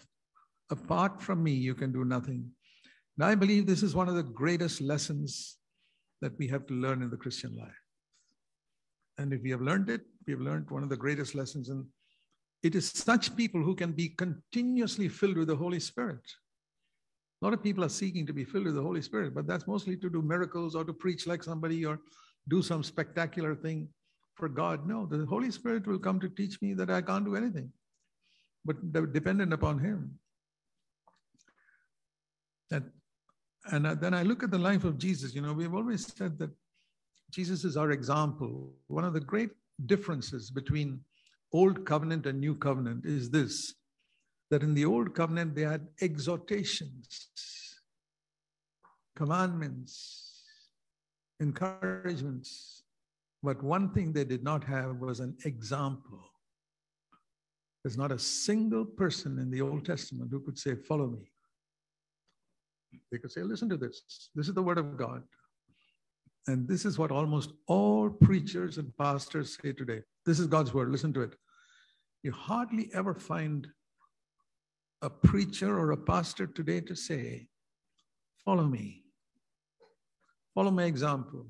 Apart 0.71 1.21
from 1.21 1.43
me, 1.43 1.51
you 1.51 1.75
can 1.75 1.91
do 1.91 2.03
nothing. 2.03 2.49
And 3.17 3.25
I 3.25 3.35
believe 3.35 3.65
this 3.65 3.83
is 3.83 3.95
one 3.95 4.09
of 4.09 4.15
the 4.15 4.23
greatest 4.23 4.81
lessons 4.81 5.57
that 6.21 6.37
we 6.37 6.47
have 6.47 6.65
to 6.67 6.73
learn 6.73 7.01
in 7.01 7.09
the 7.09 7.17
Christian 7.17 7.55
life. 7.55 7.69
And 9.17 9.33
if 9.33 9.41
we 9.41 9.51
have 9.51 9.61
learned 9.61 9.89
it, 9.89 10.01
we 10.25 10.33
have 10.33 10.41
learned 10.41 10.69
one 10.69 10.83
of 10.83 10.89
the 10.89 10.97
greatest 10.97 11.35
lessons. 11.35 11.69
And 11.69 11.85
it 12.67 12.75
is 12.75 12.91
such 12.91 13.33
people 13.37 13.63
who 13.63 13.73
can 13.81 13.93
be 13.93 14.09
continuously 14.09 15.07
filled 15.07 15.37
with 15.37 15.47
the 15.47 15.55
Holy 15.55 15.79
Spirit. 15.79 16.25
A 17.41 17.45
lot 17.45 17.53
of 17.53 17.63
people 17.63 17.83
are 17.85 17.89
seeking 18.01 18.25
to 18.27 18.33
be 18.33 18.43
filled 18.43 18.65
with 18.65 18.75
the 18.75 18.81
Holy 18.81 19.01
Spirit, 19.01 19.33
but 19.33 19.47
that's 19.47 19.67
mostly 19.67 19.95
to 19.95 20.09
do 20.09 20.21
miracles 20.21 20.75
or 20.75 20.83
to 20.83 20.91
preach 20.91 21.27
like 21.27 21.43
somebody 21.43 21.85
or 21.85 21.99
do 22.49 22.61
some 22.61 22.83
spectacular 22.83 23.55
thing 23.55 23.87
for 24.35 24.49
God. 24.49 24.85
No, 24.85 25.05
the 25.05 25.25
Holy 25.25 25.49
Spirit 25.49 25.87
will 25.87 25.99
come 26.07 26.19
to 26.19 26.27
teach 26.27 26.61
me 26.61 26.73
that 26.73 26.89
I 26.89 27.01
can't 27.01 27.23
do 27.23 27.37
anything, 27.37 27.71
but 28.65 28.75
dependent 29.13 29.53
upon 29.53 29.79
Him. 29.79 30.19
That, 32.69 32.83
and 33.71 33.85
then 34.01 34.13
I 34.13 34.23
look 34.23 34.43
at 34.43 34.51
the 34.51 34.57
life 34.57 34.83
of 34.83 34.97
Jesus. 34.97 35.33
You 35.33 35.41
know, 35.41 35.53
we've 35.53 35.73
always 35.73 36.05
said 36.17 36.37
that 36.39 36.51
Jesus 37.31 37.63
is 37.63 37.77
our 37.77 37.91
example. 37.91 38.73
One 38.87 39.05
of 39.05 39.13
the 39.13 39.21
great 39.21 39.51
differences 39.85 40.51
between 40.51 40.99
Old 41.53 41.85
Covenant 41.85 42.25
and 42.25 42.39
New 42.39 42.55
Covenant 42.55 43.05
is 43.05 43.29
this 43.29 43.73
that 44.49 44.63
in 44.63 44.73
the 44.73 44.85
Old 44.85 45.13
Covenant 45.13 45.55
they 45.55 45.63
had 45.63 45.87
exhortations, 46.01 47.29
commandments, 49.15 50.43
encouragements, 51.39 52.83
but 53.43 53.61
one 53.63 53.91
thing 53.91 54.13
they 54.13 54.23
did 54.23 54.43
not 54.43 54.63
have 54.63 54.97
was 54.97 55.19
an 55.19 55.35
example. 55.45 56.19
There's 57.83 57.97
not 57.97 58.11
a 58.11 58.19
single 58.19 58.85
person 58.85 59.37
in 59.39 59.49
the 59.49 59.61
Old 59.61 59.85
Testament 59.85 60.31
who 60.31 60.39
could 60.39 60.57
say, 60.57 60.75
Follow 60.75 61.07
me. 61.07 61.31
They 63.11 63.17
could 63.17 63.31
say, 63.31 63.43
Listen 63.43 63.69
to 63.69 63.77
this. 63.77 64.29
This 64.35 64.47
is 64.47 64.53
the 64.53 64.63
word 64.63 64.77
of 64.77 64.97
God. 64.97 65.23
And 66.47 66.67
this 66.67 66.85
is 66.85 66.97
what 66.97 67.11
almost 67.11 67.51
all 67.67 68.09
preachers 68.09 68.77
and 68.77 68.95
pastors 68.97 69.57
say 69.61 69.73
today. 69.73 69.99
This 70.25 70.39
is 70.39 70.47
God's 70.47 70.73
word. 70.73 70.89
Listen 70.89 71.13
to 71.13 71.21
it. 71.21 71.35
You 72.23 72.31
hardly 72.31 72.89
ever 72.93 73.13
find 73.13 73.67
a 75.01 75.09
preacher 75.09 75.77
or 75.77 75.91
a 75.91 75.97
pastor 75.97 76.47
today 76.47 76.81
to 76.81 76.95
say, 76.95 77.47
Follow 78.45 78.63
me. 78.63 79.03
Follow 80.55 80.71
my 80.71 80.85
example. 80.85 81.45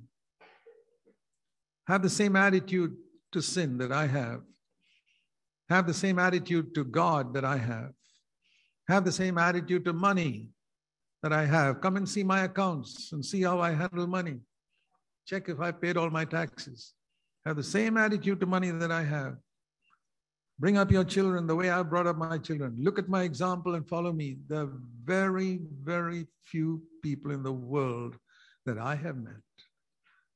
Have 1.87 2.01
the 2.01 2.09
same 2.09 2.35
attitude 2.35 2.95
to 3.31 3.41
sin 3.41 3.77
that 3.77 3.91
I 3.91 4.07
have. 4.07 4.41
Have 5.69 5.85
the 5.85 5.93
same 5.93 6.17
attitude 6.17 6.73
to 6.73 6.83
God 6.83 7.35
that 7.35 7.45
I 7.45 7.57
have. 7.57 7.91
Have 8.87 9.05
the 9.05 9.11
same 9.11 9.37
attitude 9.37 9.85
to 9.85 9.93
money 9.93 10.49
that 11.21 11.31
I 11.31 11.45
have. 11.45 11.81
Come 11.81 11.97
and 11.97 12.09
see 12.09 12.23
my 12.23 12.45
accounts 12.45 13.11
and 13.11 13.23
see 13.23 13.43
how 13.43 13.59
I 13.59 13.73
handle 13.73 14.07
money. 14.07 14.39
Check 15.27 15.49
if 15.49 15.59
I 15.59 15.71
paid 15.71 15.97
all 15.97 16.09
my 16.09 16.25
taxes. 16.25 16.93
Have 17.45 17.57
the 17.57 17.63
same 17.63 17.97
attitude 17.97 18.39
to 18.39 18.45
money 18.45 18.71
that 18.71 18.91
I 18.91 19.03
have. 19.03 19.35
Bring 20.57 20.77
up 20.77 20.89
your 20.89 21.03
children 21.03 21.45
the 21.45 21.55
way 21.55 21.69
I 21.69 21.83
brought 21.83 22.07
up 22.07 22.17
my 22.17 22.37
children. 22.37 22.77
Look 22.79 22.97
at 22.97 23.09
my 23.09 23.23
example 23.23 23.75
and 23.75 23.87
follow 23.87 24.11
me. 24.11 24.37
There 24.47 24.61
are 24.61 24.71
very, 25.03 25.59
very 25.83 26.25
few 26.45 26.81
people 27.03 27.31
in 27.31 27.43
the 27.43 27.51
world 27.51 28.15
that 28.65 28.79
I 28.79 28.95
have 28.95 29.17
met 29.17 29.35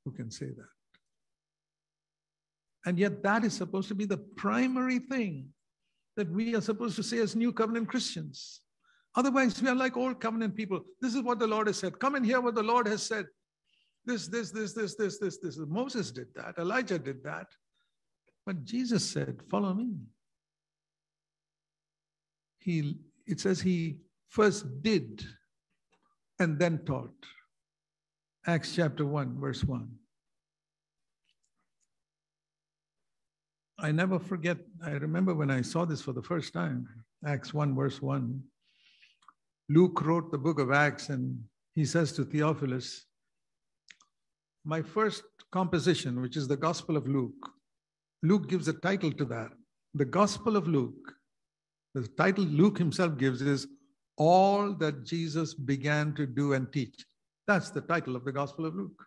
who 0.05 0.11
can 0.11 0.29
say 0.29 0.47
that. 0.47 0.69
And 2.85 2.99
yet, 2.99 3.23
that 3.23 3.43
is 3.43 3.53
supposed 3.53 3.87
to 3.89 3.95
be 3.95 4.05
the 4.05 4.17
primary 4.17 4.99
thing 4.99 5.47
that 6.17 6.29
we 6.29 6.55
are 6.55 6.61
supposed 6.61 6.95
to 6.97 7.03
say 7.03 7.19
as 7.19 7.35
new 7.35 7.53
covenant 7.53 7.87
Christians. 7.87 8.61
Otherwise, 9.15 9.61
we 9.61 9.69
are 9.69 9.75
like 9.75 9.97
old 9.97 10.19
covenant 10.19 10.55
people. 10.55 10.81
This 10.99 11.15
is 11.15 11.21
what 11.21 11.39
the 11.39 11.47
Lord 11.47 11.67
has 11.67 11.77
said. 11.77 11.99
Come 11.99 12.15
and 12.15 12.25
hear 12.25 12.41
what 12.41 12.55
the 12.55 12.63
Lord 12.63 12.87
has 12.87 13.03
said. 13.03 13.25
This, 14.05 14.27
this, 14.27 14.51
this, 14.51 14.73
this, 14.73 14.95
this, 14.95 15.19
this, 15.19 15.37
this. 15.37 15.57
Moses 15.67 16.11
did 16.11 16.27
that. 16.35 16.55
Elijah 16.57 16.97
did 16.97 17.23
that. 17.23 17.47
But 18.45 18.63
Jesus 18.63 19.07
said, 19.07 19.41
Follow 19.49 19.73
me. 19.73 19.93
He, 22.59 22.97
it 23.25 23.39
says 23.39 23.61
he 23.61 23.97
first 24.29 24.65
did 24.81 25.23
and 26.39 26.57
then 26.59 26.79
taught. 26.85 27.13
Acts 28.47 28.75
chapter 28.75 29.05
1, 29.05 29.39
verse 29.39 29.63
1. 29.63 29.87
I 33.79 33.91
never 33.91 34.19
forget, 34.19 34.57
I 34.83 34.91
remember 34.91 35.33
when 35.33 35.49
I 35.49 35.61
saw 35.61 35.85
this 35.85 36.01
for 36.01 36.13
the 36.13 36.21
first 36.21 36.53
time, 36.53 36.87
Acts 37.25 37.53
1, 37.53 37.75
verse 37.75 38.01
1. 38.01 38.41
Luke 39.69 40.05
wrote 40.05 40.31
the 40.31 40.37
book 40.37 40.59
of 40.59 40.71
Acts 40.71 41.09
and 41.09 41.43
he 41.73 41.85
says 41.85 42.11
to 42.13 42.23
Theophilus, 42.23 43.05
My 44.63 44.81
first 44.81 45.23
composition, 45.51 46.21
which 46.21 46.37
is 46.37 46.47
the 46.47 46.57
Gospel 46.57 46.95
of 46.95 47.07
Luke, 47.07 47.49
Luke 48.21 48.47
gives 48.47 48.67
a 48.67 48.73
title 48.73 49.11
to 49.13 49.25
that. 49.25 49.51
The 49.95 50.05
Gospel 50.05 50.55
of 50.55 50.67
Luke, 50.67 51.13
the 51.95 52.07
title 52.07 52.45
Luke 52.45 52.77
himself 52.77 53.17
gives 53.17 53.41
is 53.41 53.67
All 54.17 54.73
That 54.73 55.03
Jesus 55.03 55.53
Began 55.53 56.13
to 56.13 56.27
Do 56.27 56.53
and 56.53 56.71
Teach. 56.71 57.05
That's 57.47 57.71
the 57.71 57.81
title 57.81 58.15
of 58.15 58.23
the 58.23 58.31
Gospel 58.31 58.65
of 58.65 58.75
Luke. 58.75 59.03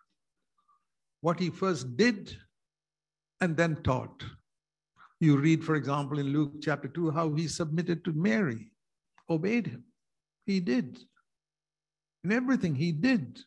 What 1.21 1.39
he 1.39 1.49
first 1.49 1.95
did 1.95 2.35
and 3.39 3.55
then 3.55 3.81
taught. 3.83 4.23
You 5.21 5.37
read, 5.37 5.63
for 5.63 5.75
example, 5.75 6.19
in 6.19 6.27
Luke 6.27 6.55
chapter 6.61 6.89
2, 6.89 7.11
how 7.11 7.33
he 7.33 7.47
submitted 7.47 8.03
to 8.03 8.11
Mary, 8.11 8.71
obeyed 9.29 9.67
him. 9.67 9.85
He 10.45 10.59
did. 10.59 10.99
In 12.25 12.31
everything 12.33 12.75
he 12.75 12.91
did, 12.91 13.39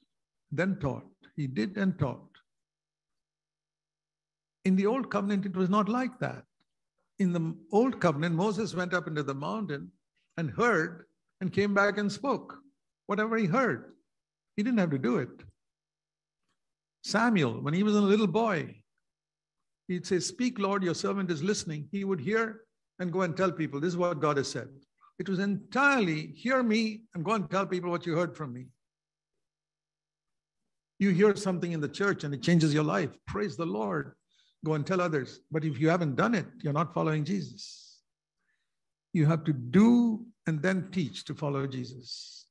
then 0.51 0.79
taught. 0.81 1.05
He 1.39 1.47
did 1.47 1.77
and 1.77 1.97
taught. 1.97 2.27
In 4.65 4.75
the 4.75 4.87
old 4.87 5.09
covenant, 5.09 5.47
it 5.47 5.55
was 5.57 5.71
not 5.71 5.89
like 5.89 6.19
that. 6.19 6.43
In 7.21 7.33
the 7.33 7.55
old 7.71 8.01
covenant, 8.01 8.35
Moses 8.35 8.75
went 8.75 8.93
up 8.93 9.07
into 9.07 9.23
the 9.23 9.35
mountain 9.35 9.93
and 10.37 10.51
heard 10.51 11.05
and 11.41 11.53
came 11.53 11.75
back 11.75 11.97
and 11.97 12.11
spoke 12.11 12.59
whatever 13.07 13.37
he 13.37 13.47
heard. 13.47 13.93
He 14.57 14.65
didn't 14.65 14.81
have 14.81 14.91
to 14.91 14.99
do 14.99 15.19
it. 15.19 15.29
Samuel, 17.05 17.63
when 17.63 17.73
he 17.73 17.85
was 17.85 17.95
a 17.95 18.01
little 18.01 18.27
boy, 18.27 18.75
he'd 19.87 20.07
say, 20.07 20.19
Speak, 20.19 20.59
Lord, 20.59 20.83
your 20.83 20.95
servant 20.95 21.31
is 21.31 21.41
listening. 21.41 21.89
He 21.93 22.03
would 22.03 22.21
hear 22.21 22.63
and 22.99 23.13
go 23.13 23.23
and 23.23 23.37
tell 23.37 23.53
people, 23.53 23.79
This 23.79 23.93
is 23.93 23.97
what 23.97 24.21
God 24.21 24.39
has 24.39 24.51
said. 24.51 24.71
It 25.21 25.29
was 25.29 25.39
entirely 25.39 26.33
hear 26.35 26.65
me 26.65 27.03
and 27.15 27.25
go 27.25 27.35
and 27.35 27.49
tell 27.49 27.65
people 27.65 27.91
what 27.91 28.07
you 28.07 28.17
heard 28.17 28.37
from 28.37 28.53
me. 28.53 28.67
You 30.99 31.11
hear 31.11 31.35
something 31.37 31.73
in 31.73 31.81
the 31.81 31.89
church 31.89 32.25
and 32.25 32.35
it 32.35 32.43
changes 32.43 32.75
your 32.75 32.85
life. 32.85 33.11
Praise 33.27 33.57
the 33.57 33.67
Lord. 33.67 34.13
Go 34.65 34.75
and 34.75 34.87
tell 34.87 35.01
others. 35.01 35.41
But 35.51 35.65
if 35.65 35.79
you 35.79 35.89
haven't 35.89 36.17
done 36.17 36.35
it, 36.35 36.47
you're 36.63 36.73
not 36.73 36.93
following 36.93 37.25
Jesus. 37.25 38.01
You 39.13 39.27
have 39.27 39.45
to 39.45 39.53
do 39.53 40.27
and 40.47 40.61
then 40.61 40.91
teach 40.91 41.25
to 41.27 41.35
follow 41.35 41.67
Jesus. 41.67 42.47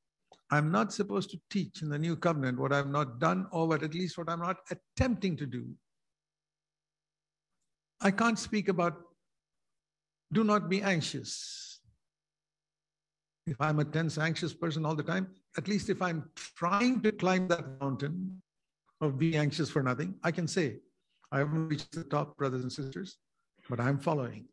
I'm 0.49 0.71
not 0.71 0.93
supposed 0.93 1.29
to 1.31 1.39
teach 1.49 1.81
in 1.81 1.89
the 1.89 1.99
new 1.99 2.15
covenant 2.15 2.57
what 2.57 2.71
I've 2.71 2.87
not 2.87 3.19
done, 3.19 3.47
or 3.51 3.67
what 3.67 3.83
at 3.83 3.93
least 3.93 4.17
what 4.17 4.29
I'm 4.29 4.39
not 4.39 4.57
attempting 4.71 5.35
to 5.37 5.45
do. 5.45 5.65
I 7.99 8.11
can't 8.11 8.39
speak 8.39 8.69
about 8.69 8.93
do 10.31 10.43
not 10.43 10.69
be 10.69 10.81
anxious. 10.81 11.66
If 13.47 13.61
I'm 13.61 13.79
a 13.79 13.85
tense, 13.85 14.17
anxious 14.17 14.53
person 14.53 14.85
all 14.85 14.93
the 14.93 15.03
time, 15.03 15.27
at 15.57 15.69
least 15.69 15.89
if 15.89 16.01
I'm 16.01 16.29
trying 16.35 17.01
to 17.01 17.13
climb 17.13 17.47
that 17.47 17.79
mountain 17.79 18.41
of 18.99 19.17
being 19.17 19.35
anxious 19.35 19.69
for 19.69 19.81
nothing, 19.81 20.15
I 20.21 20.31
can 20.31 20.49
say, 20.49 20.79
I 21.31 21.39
haven't 21.39 21.69
reached 21.69 21.93
the 21.93 22.03
top, 22.03 22.35
brothers 22.37 22.63
and 22.63 22.71
sisters, 22.71 23.17
but 23.69 23.79
I'm 23.79 23.99
following. 23.99 24.47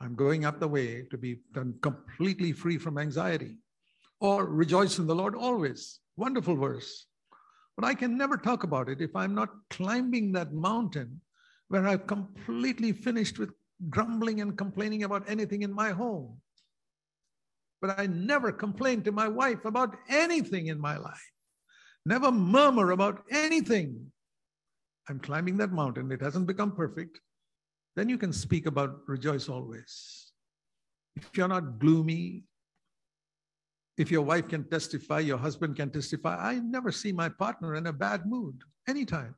I'm 0.00 0.16
going 0.16 0.44
up 0.44 0.58
the 0.58 0.66
way 0.66 1.06
to 1.12 1.16
be 1.16 1.38
done 1.52 1.74
completely 1.82 2.50
free 2.50 2.78
from 2.78 2.98
anxiety. 2.98 3.58
Or 4.20 4.46
rejoice 4.46 4.98
in 4.98 5.06
the 5.06 5.14
Lord 5.14 5.36
always. 5.36 6.00
Wonderful 6.16 6.56
verse. 6.56 7.06
But 7.76 7.86
I 7.86 7.94
can 7.94 8.18
never 8.18 8.36
talk 8.36 8.64
about 8.64 8.88
it 8.88 9.00
if 9.00 9.14
I'm 9.14 9.36
not 9.36 9.50
climbing 9.70 10.32
that 10.32 10.52
mountain 10.52 11.20
where 11.68 11.86
I've 11.86 12.08
completely 12.08 12.92
finished 12.92 13.38
with 13.38 13.52
grumbling 13.88 14.40
and 14.40 14.58
complaining 14.58 15.04
about 15.04 15.30
anything 15.30 15.62
in 15.62 15.72
my 15.72 15.90
home. 15.90 16.40
But 17.82 17.98
I 17.98 18.06
never 18.06 18.52
complain 18.52 19.02
to 19.02 19.12
my 19.12 19.28
wife 19.28 19.64
about 19.64 19.96
anything 20.08 20.68
in 20.68 20.80
my 20.80 20.96
life, 20.96 21.32
never 22.06 22.30
murmur 22.30 22.92
about 22.92 23.24
anything. 23.30 24.06
I'm 25.08 25.18
climbing 25.18 25.56
that 25.58 25.72
mountain, 25.72 26.10
it 26.12 26.22
hasn't 26.22 26.46
become 26.46 26.76
perfect. 26.76 27.20
Then 27.96 28.08
you 28.08 28.16
can 28.16 28.32
speak 28.32 28.66
about 28.66 29.00
rejoice 29.06 29.48
always. 29.48 30.32
If 31.16 31.28
you're 31.36 31.48
not 31.48 31.78
gloomy, 31.78 32.44
if 33.98 34.10
your 34.10 34.22
wife 34.22 34.48
can 34.48 34.64
testify, 34.70 35.18
your 35.18 35.36
husband 35.36 35.76
can 35.76 35.90
testify, 35.90 36.36
I 36.36 36.60
never 36.60 36.90
see 36.90 37.12
my 37.12 37.28
partner 37.28 37.74
in 37.74 37.88
a 37.88 37.92
bad 37.92 38.26
mood 38.26 38.62
anytime. 38.88 39.34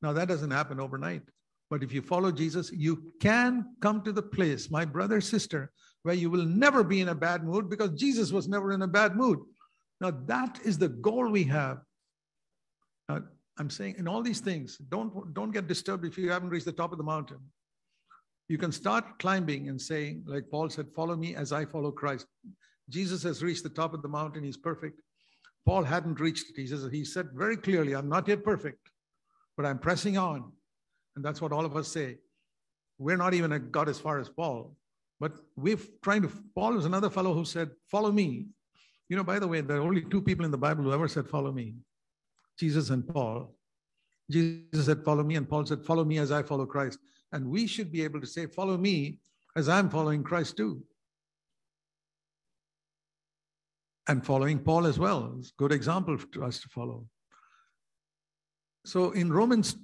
Now, 0.00 0.14
that 0.14 0.28
doesn't 0.28 0.50
happen 0.50 0.80
overnight. 0.80 1.22
But 1.68 1.82
if 1.82 1.92
you 1.92 2.00
follow 2.00 2.32
Jesus, 2.32 2.72
you 2.72 3.12
can 3.20 3.76
come 3.82 4.02
to 4.02 4.12
the 4.12 4.22
place, 4.22 4.70
my 4.70 4.84
brother, 4.84 5.20
sister, 5.20 5.70
where 6.02 6.14
you 6.14 6.30
will 6.30 6.44
never 6.44 6.82
be 6.82 7.00
in 7.00 7.08
a 7.08 7.14
bad 7.14 7.44
mood 7.44 7.68
because 7.68 7.90
Jesus 7.90 8.32
was 8.32 8.48
never 8.48 8.72
in 8.72 8.82
a 8.82 8.88
bad 8.88 9.16
mood. 9.16 9.38
Now, 10.00 10.12
that 10.26 10.58
is 10.64 10.78
the 10.78 10.88
goal 10.88 11.30
we 11.30 11.44
have. 11.44 11.78
Now, 13.08 13.22
I'm 13.58 13.70
saying 13.70 13.96
in 13.98 14.08
all 14.08 14.22
these 14.22 14.40
things, 14.40 14.78
don't, 14.88 15.34
don't 15.34 15.50
get 15.50 15.66
disturbed 15.66 16.04
if 16.06 16.16
you 16.16 16.30
haven't 16.30 16.48
reached 16.48 16.64
the 16.64 16.72
top 16.72 16.92
of 16.92 16.98
the 16.98 17.04
mountain. 17.04 17.38
You 18.48 18.58
can 18.58 18.72
start 18.72 19.18
climbing 19.18 19.68
and 19.68 19.80
saying, 19.80 20.24
like 20.26 20.44
Paul 20.50 20.70
said, 20.70 20.86
follow 20.96 21.16
me 21.16 21.36
as 21.36 21.52
I 21.52 21.64
follow 21.66 21.90
Christ. 21.90 22.26
Jesus 22.88 23.22
has 23.22 23.42
reached 23.42 23.62
the 23.62 23.68
top 23.68 23.94
of 23.94 24.02
the 24.02 24.08
mountain, 24.08 24.42
he's 24.42 24.56
perfect. 24.56 25.00
Paul 25.66 25.84
hadn't 25.84 26.18
reached 26.18 26.50
it. 26.50 26.60
He 26.60 26.66
says, 26.66 26.88
he 26.90 27.04
said 27.04 27.28
very 27.34 27.56
clearly, 27.56 27.94
I'm 27.94 28.08
not 28.08 28.26
yet 28.26 28.42
perfect 28.42 28.90
but 29.60 29.68
I'm 29.68 29.78
pressing 29.78 30.16
on. 30.16 30.50
And 31.16 31.22
that's 31.22 31.42
what 31.42 31.52
all 31.52 31.66
of 31.66 31.76
us 31.76 31.88
say. 31.88 32.16
We're 32.98 33.18
not 33.18 33.34
even 33.34 33.52
a 33.52 33.58
got 33.58 33.90
as 33.90 33.98
far 33.98 34.18
as 34.18 34.30
Paul, 34.30 34.74
but 35.20 35.32
we're 35.54 35.78
trying 36.02 36.22
to. 36.22 36.30
Paul 36.54 36.78
is 36.78 36.86
another 36.86 37.10
fellow 37.10 37.34
who 37.34 37.44
said, 37.44 37.70
Follow 37.90 38.10
me. 38.10 38.46
You 39.08 39.16
know, 39.16 39.24
by 39.24 39.38
the 39.38 39.46
way, 39.46 39.60
there 39.60 39.76
are 39.76 39.82
only 39.82 40.02
two 40.02 40.22
people 40.22 40.44
in 40.44 40.50
the 40.50 40.58
Bible 40.58 40.84
who 40.84 40.92
ever 40.92 41.08
said, 41.08 41.28
Follow 41.28 41.52
me 41.52 41.74
Jesus 42.58 42.90
and 42.90 43.06
Paul. 43.06 43.54
Jesus 44.30 44.86
said, 44.86 45.02
Follow 45.04 45.22
me, 45.22 45.36
and 45.36 45.48
Paul 45.48 45.66
said, 45.66 45.84
Follow 45.84 46.04
me 46.04 46.18
as 46.18 46.30
I 46.30 46.42
follow 46.42 46.66
Christ. 46.66 46.98
And 47.32 47.46
we 47.46 47.66
should 47.66 47.90
be 47.90 48.02
able 48.02 48.20
to 48.20 48.26
say, 48.26 48.46
Follow 48.46 48.76
me 48.76 49.18
as 49.56 49.68
I'm 49.68 49.90
following 49.90 50.22
Christ 50.22 50.56
too. 50.56 50.82
And 54.08 54.24
following 54.24 54.58
Paul 54.58 54.86
as 54.86 54.98
well. 54.98 55.34
It's 55.38 55.50
a 55.50 55.52
good 55.56 55.72
example 55.72 56.18
to 56.18 56.44
us 56.44 56.60
to 56.60 56.68
follow. 56.68 57.06
So 58.84 59.10
in 59.12 59.32
Romans, 59.32 59.76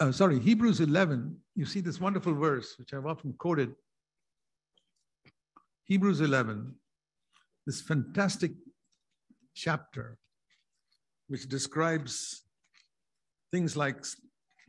uh, 0.00 0.12
sorry, 0.12 0.38
Hebrews 0.38 0.80
11, 0.80 1.36
you 1.54 1.64
see 1.64 1.80
this 1.80 2.00
wonderful 2.00 2.34
verse, 2.34 2.74
which 2.78 2.92
I've 2.94 3.06
often 3.06 3.32
quoted. 3.38 3.72
Hebrews 5.90 6.20
11, 6.20 6.72
this 7.66 7.80
fantastic 7.80 8.52
chapter, 9.56 10.18
which 11.26 11.48
describes 11.48 12.44
things 13.50 13.76
like 13.76 13.96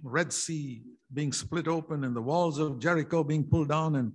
Red 0.01 0.33
Sea 0.33 0.81
being 1.13 1.31
split 1.31 1.67
open 1.67 2.05
and 2.05 2.15
the 2.15 2.23
walls 2.23 2.57
of 2.57 2.79
Jericho 2.79 3.23
being 3.23 3.43
pulled 3.43 3.69
down 3.69 3.97
and 3.97 4.13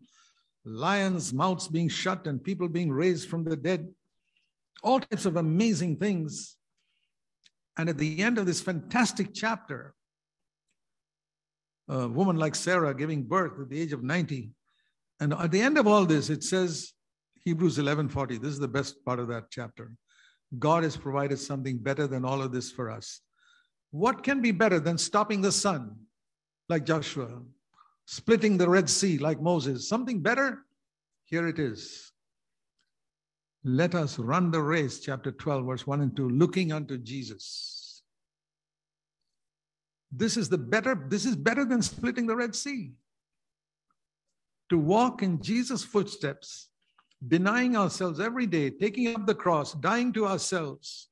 lions' 0.64 1.32
mouths 1.32 1.68
being 1.68 1.88
shut 1.88 2.26
and 2.26 2.42
people 2.42 2.68
being 2.68 2.90
raised 2.90 3.28
from 3.28 3.44
the 3.44 3.54
dead. 3.54 3.86
All 4.82 4.98
types 4.98 5.26
of 5.26 5.36
amazing 5.36 5.98
things 5.98 6.56
and 7.78 7.88
at 7.88 7.98
the 7.98 8.20
end 8.20 8.36
of 8.36 8.46
this 8.46 8.60
fantastic 8.60 9.28
chapter, 9.32 9.94
a 11.88 12.08
woman 12.08 12.34
like 12.34 12.56
Sarah 12.56 12.96
giving 12.96 13.22
birth 13.22 13.52
at 13.60 13.68
the 13.68 13.80
age 13.80 13.92
of 13.92 14.02
90. 14.02 14.50
And 15.20 15.32
at 15.34 15.52
the 15.52 15.62
end 15.62 15.78
of 15.78 15.86
all 15.86 16.04
this, 16.04 16.30
it 16.30 16.42
says, 16.42 16.94
Hebrews 17.46 17.78
11:40. 17.78 18.38
This 18.38 18.52
is 18.52 18.58
the 18.58 18.66
best 18.66 19.04
part 19.04 19.20
of 19.20 19.28
that 19.28 19.52
chapter. 19.52 19.92
God 20.58 20.82
has 20.82 20.96
provided 20.96 21.38
something 21.38 21.78
better 21.78 22.08
than 22.08 22.24
all 22.24 22.42
of 22.42 22.50
this 22.50 22.72
for 22.72 22.90
us. 22.90 23.20
What 23.92 24.24
can 24.24 24.42
be 24.42 24.50
better 24.50 24.80
than 24.80 24.98
stopping 24.98 25.42
the 25.42 25.52
sun 25.52 25.94
like 26.68 26.84
Joshua, 26.84 27.40
splitting 28.04 28.58
the 28.58 28.68
Red 28.68 28.90
Sea 28.90 29.18
like 29.18 29.40
Moses? 29.40 29.88
Something 29.88 30.20
better? 30.22 30.66
Here 31.26 31.46
it 31.46 31.60
is. 31.60 32.10
Let 33.62 33.94
us 33.94 34.18
run 34.18 34.50
the 34.50 34.62
race, 34.62 34.98
chapter 34.98 35.30
12, 35.30 35.66
verse 35.66 35.86
1 35.86 36.00
and 36.00 36.16
2, 36.16 36.28
looking 36.28 36.72
unto 36.72 36.98
Jesus. 36.98 38.02
This 40.10 40.36
is 40.36 40.48
the 40.48 40.58
better, 40.58 41.06
this 41.08 41.24
is 41.24 41.36
better 41.36 41.64
than 41.64 41.80
splitting 41.80 42.26
the 42.26 42.34
Red 42.34 42.56
Sea. 42.56 42.94
To 44.70 44.78
walk 44.78 45.22
in 45.22 45.40
Jesus' 45.40 45.84
footsteps, 45.84 46.70
denying 47.26 47.76
ourselves 47.76 48.20
every 48.20 48.46
day, 48.46 48.70
taking 48.70 49.14
up 49.14 49.26
the 49.26 49.34
cross, 49.34 49.74
dying 49.74 50.12
to 50.12 50.26
ourselves, 50.26 51.08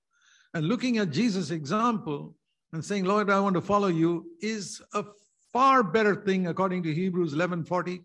and 0.52 0.66
looking 0.66 0.98
at 0.98 1.10
Jesus' 1.10 1.50
example 1.50 2.34
and 2.72 2.84
saying, 2.84 3.04
Lord, 3.04 3.30
I 3.30 3.40
want 3.40 3.54
to 3.54 3.60
follow 3.60 3.88
you, 3.88 4.26
is 4.40 4.82
a 4.92 5.04
far 5.52 5.82
better 5.82 6.14
thing, 6.14 6.48
according 6.48 6.82
to 6.84 6.94
Hebrews 6.94 7.34
11:40, 7.34 8.04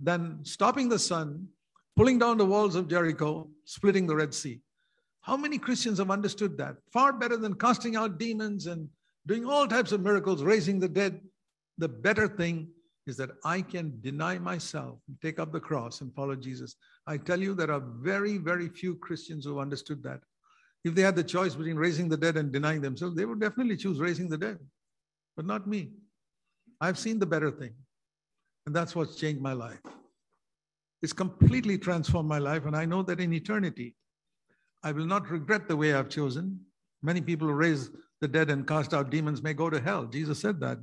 than 0.00 0.44
stopping 0.44 0.88
the 0.88 0.98
sun, 0.98 1.48
pulling 1.96 2.18
down 2.18 2.36
the 2.36 2.46
walls 2.46 2.74
of 2.74 2.88
Jericho, 2.88 3.48
splitting 3.64 4.06
the 4.06 4.16
Red 4.16 4.34
Sea. 4.34 4.60
How 5.20 5.36
many 5.36 5.58
Christians 5.58 5.98
have 5.98 6.10
understood 6.10 6.56
that? 6.58 6.76
Far 6.90 7.12
better 7.12 7.36
than 7.36 7.54
casting 7.54 7.94
out 7.94 8.18
demons 8.18 8.66
and 8.66 8.88
doing 9.26 9.44
all 9.44 9.68
types 9.68 9.92
of 9.92 10.00
miracles, 10.00 10.42
raising 10.42 10.78
the 10.78 10.88
dead. 10.88 11.20
The 11.78 11.88
better 11.88 12.26
thing 12.26 12.68
is 13.06 13.16
that 13.16 13.30
I 13.44 13.62
can 13.62 13.98
deny 14.02 14.38
myself, 14.38 14.98
and 15.08 15.16
take 15.20 15.38
up 15.38 15.52
the 15.52 15.60
cross, 15.60 16.00
and 16.00 16.14
follow 16.14 16.36
Jesus. 16.36 16.76
I 17.06 17.16
tell 17.16 17.40
you, 17.40 17.54
there 17.54 17.72
are 17.72 17.82
very, 18.00 18.38
very 18.38 18.68
few 18.68 18.96
Christians 18.96 19.44
who 19.44 19.58
understood 19.58 20.02
that. 20.02 20.20
If 20.84 20.94
they 20.94 21.02
had 21.02 21.16
the 21.16 21.24
choice 21.24 21.54
between 21.54 21.76
raising 21.76 22.08
the 22.08 22.16
dead 22.16 22.36
and 22.36 22.52
denying 22.52 22.80
themselves, 22.80 23.16
they 23.16 23.24
would 23.24 23.40
definitely 23.40 23.76
choose 23.76 23.98
raising 23.98 24.28
the 24.28 24.38
dead, 24.38 24.58
but 25.36 25.46
not 25.46 25.66
me. 25.66 25.92
I've 26.80 26.98
seen 26.98 27.18
the 27.18 27.26
better 27.26 27.50
thing, 27.50 27.74
and 28.66 28.74
that's 28.74 28.94
what's 28.94 29.16
changed 29.16 29.42
my 29.42 29.52
life. 29.52 29.80
It's 31.02 31.12
completely 31.12 31.78
transformed 31.78 32.28
my 32.28 32.38
life, 32.38 32.66
and 32.66 32.76
I 32.76 32.84
know 32.84 33.02
that 33.02 33.20
in 33.20 33.32
eternity, 33.32 33.96
I 34.82 34.92
will 34.92 35.06
not 35.06 35.30
regret 35.30 35.68
the 35.68 35.76
way 35.76 35.94
I've 35.94 36.08
chosen. 36.08 36.60
Many 37.02 37.20
people 37.20 37.48
who 37.48 37.54
raise 37.54 37.90
the 38.20 38.28
dead 38.28 38.50
and 38.50 38.66
cast 38.66 38.92
out 38.92 39.10
demons 39.10 39.42
may 39.42 39.54
go 39.54 39.70
to 39.70 39.80
hell. 39.80 40.04
Jesus 40.04 40.38
said 40.38 40.60
that. 40.60 40.78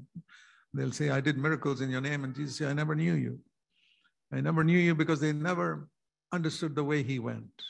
They'll 0.74 0.92
say, 0.92 1.10
I 1.10 1.22
did 1.22 1.38
miracles 1.38 1.82
in 1.82 1.90
your 1.90 2.02
name. 2.02 2.24
And 2.24 2.36
Jesus 2.36 2.58
said, 2.58 2.70
I 2.70 2.74
never 2.74 2.96
knew 2.96 3.14
you. 3.14 3.40
I 4.32 4.42
never 4.42 4.64
knew 4.64 4.78
you 4.78 4.94
because 4.94 5.20
they 5.20 5.32
never 5.32 5.88
understood 6.32 6.76
the 6.76 6.84
way 6.84 7.04
he 7.04 7.20
went. 7.20 7.64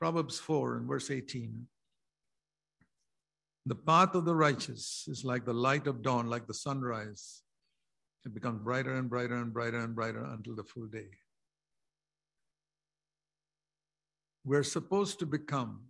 Proverbs 0.00 0.38
4 0.38 0.78
and 0.78 0.88
verse 0.88 1.10
18. 1.10 1.66
The 3.66 3.74
path 3.74 4.14
of 4.14 4.24
the 4.24 4.34
righteous 4.34 5.04
is 5.08 5.24
like 5.24 5.44
the 5.44 5.54
light 5.54 5.86
of 5.86 6.02
dawn, 6.02 6.28
like 6.28 6.46
the 6.46 6.54
sunrise. 6.54 7.42
It 8.26 8.34
becomes 8.34 8.62
brighter 8.62 8.94
and 8.94 9.08
brighter 9.08 9.36
and 9.36 9.52
brighter 9.52 9.78
and 9.78 9.94
brighter 9.94 10.24
until 10.24 10.54
the 10.54 10.64
full 10.64 10.86
day. 10.86 11.08
We're 14.44 14.62
supposed 14.62 15.18
to 15.20 15.26
become 15.26 15.80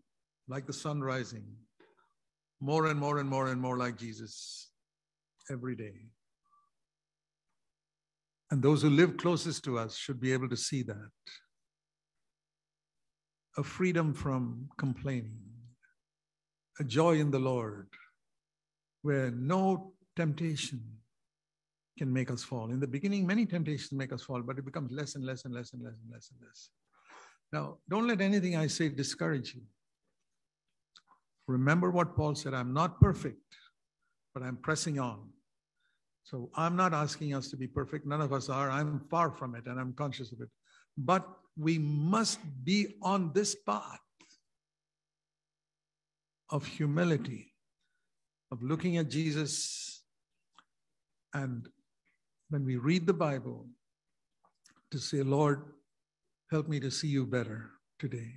like 0.47 0.67
the 0.67 0.73
sun 0.73 1.01
rising, 1.01 1.45
more 2.65 2.87
and 2.87 2.99
more 2.99 3.19
and 3.19 3.29
more 3.29 3.49
and 3.49 3.61
more 3.61 3.77
like 3.77 3.99
Jesus 3.99 4.71
every 5.51 5.77
day. 5.77 5.97
And 8.51 8.63
those 8.63 8.81
who 8.81 8.89
live 8.89 9.19
closest 9.19 9.65
to 9.65 9.79
us 9.79 9.95
should 9.95 10.19
be 10.19 10.33
able 10.33 10.49
to 10.49 10.57
see 10.57 10.83
that. 10.85 11.11
A 13.59 13.63
freedom 13.63 14.15
from 14.15 14.71
complaining, 14.79 15.43
a 16.81 16.85
joy 16.85 17.19
in 17.19 17.31
the 17.31 17.39
Lord, 17.39 17.89
where 19.03 19.31
no 19.31 19.93
temptation 20.17 20.81
can 21.99 22.11
make 22.11 22.31
us 22.31 22.43
fall. 22.43 22.71
In 22.71 22.81
the 22.81 22.87
beginning, 22.87 23.27
many 23.27 23.45
temptations 23.45 23.93
make 23.93 24.13
us 24.13 24.23
fall, 24.23 24.41
but 24.41 24.57
it 24.57 24.65
becomes 24.65 24.91
less 24.91 25.17
and 25.17 25.25
less 25.25 25.45
and 25.45 25.53
less 25.53 25.75
and 25.75 25.83
less 25.83 25.99
and 26.03 26.11
less 26.11 26.31
and 26.31 26.41
less. 26.49 26.71
Now, 27.53 27.77
don't 27.91 28.09
let 28.09 28.23
anything 28.23 28.57
I 28.57 28.69
say 28.69 28.89
discourage 28.89 29.55
you. 29.55 29.63
Remember 31.47 31.91
what 31.91 32.17
Paul 32.17 32.35
said 32.35 32.55
I'm 32.55 32.73
not 32.73 33.01
perfect, 33.01 33.57
but 34.33 34.43
I'm 34.43 34.57
pressing 34.57 34.99
on. 34.99 35.29
So 36.25 36.51
I'm 36.55 36.75
not 36.75 36.95
asking 36.95 37.35
us 37.35 37.51
to 37.51 37.57
be 37.57 37.67
perfect. 37.67 38.07
None 38.07 38.23
of 38.23 38.33
us 38.33 38.49
are. 38.49 38.71
I'm 38.71 39.01
far 39.11 39.31
from 39.31 39.55
it 39.55 39.67
and 39.67 39.79
I'm 39.79 39.93
conscious 39.93 40.33
of 40.33 40.41
it. 40.41 40.49
But 40.97 41.29
we 41.57 41.79
must 41.79 42.39
be 42.65 42.95
on 43.03 43.33
this 43.35 43.55
path 43.55 44.01
of 46.51 46.67
humility, 46.67 47.53
of 48.51 48.63
looking 48.63 48.97
at 48.97 49.11
Jesus. 49.11 50.03
And 51.35 51.69
when 52.49 52.65
we 52.65 52.77
read 52.77 53.07
the 53.07 53.13
Bible, 53.13 53.67
to 54.95 55.01
say, 55.01 55.23
Lord, 55.23 55.65
help 56.53 56.69
me 56.69 56.79
to 56.79 56.89
see 56.89 57.09
you 57.09 57.27
better 57.27 57.71
today. 57.99 58.37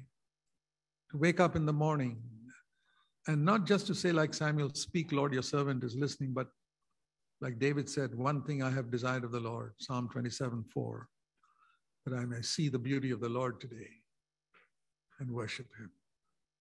To 1.12 1.17
wake 1.17 1.39
up 1.39 1.56
in 1.56 1.67
the 1.67 1.74
morning 1.74 2.17
and 3.27 3.43
not 3.43 3.65
just 3.65 3.87
to 3.87 3.95
say, 3.95 4.11
like 4.11 4.33
Samuel, 4.33 4.71
speak, 4.73 5.11
Lord, 5.11 5.33
your 5.33 5.43
servant 5.43 5.83
is 5.83 5.95
listening, 5.95 6.33
but 6.33 6.47
like 7.41 7.59
David 7.59 7.89
said, 7.89 8.15
one 8.15 8.41
thing 8.43 8.63
I 8.63 8.71
have 8.71 8.89
desired 8.89 9.23
of 9.23 9.31
the 9.31 9.39
Lord, 9.39 9.73
Psalm 9.77 10.09
27 10.11 10.63
4, 10.73 11.09
that 12.05 12.17
I 12.17 12.25
may 12.25 12.41
see 12.41 12.69
the 12.69 12.79
beauty 12.79 13.11
of 13.11 13.19
the 13.19 13.29
Lord 13.29 13.59
today 13.59 13.89
and 15.19 15.29
worship 15.29 15.67
him. 15.77 15.91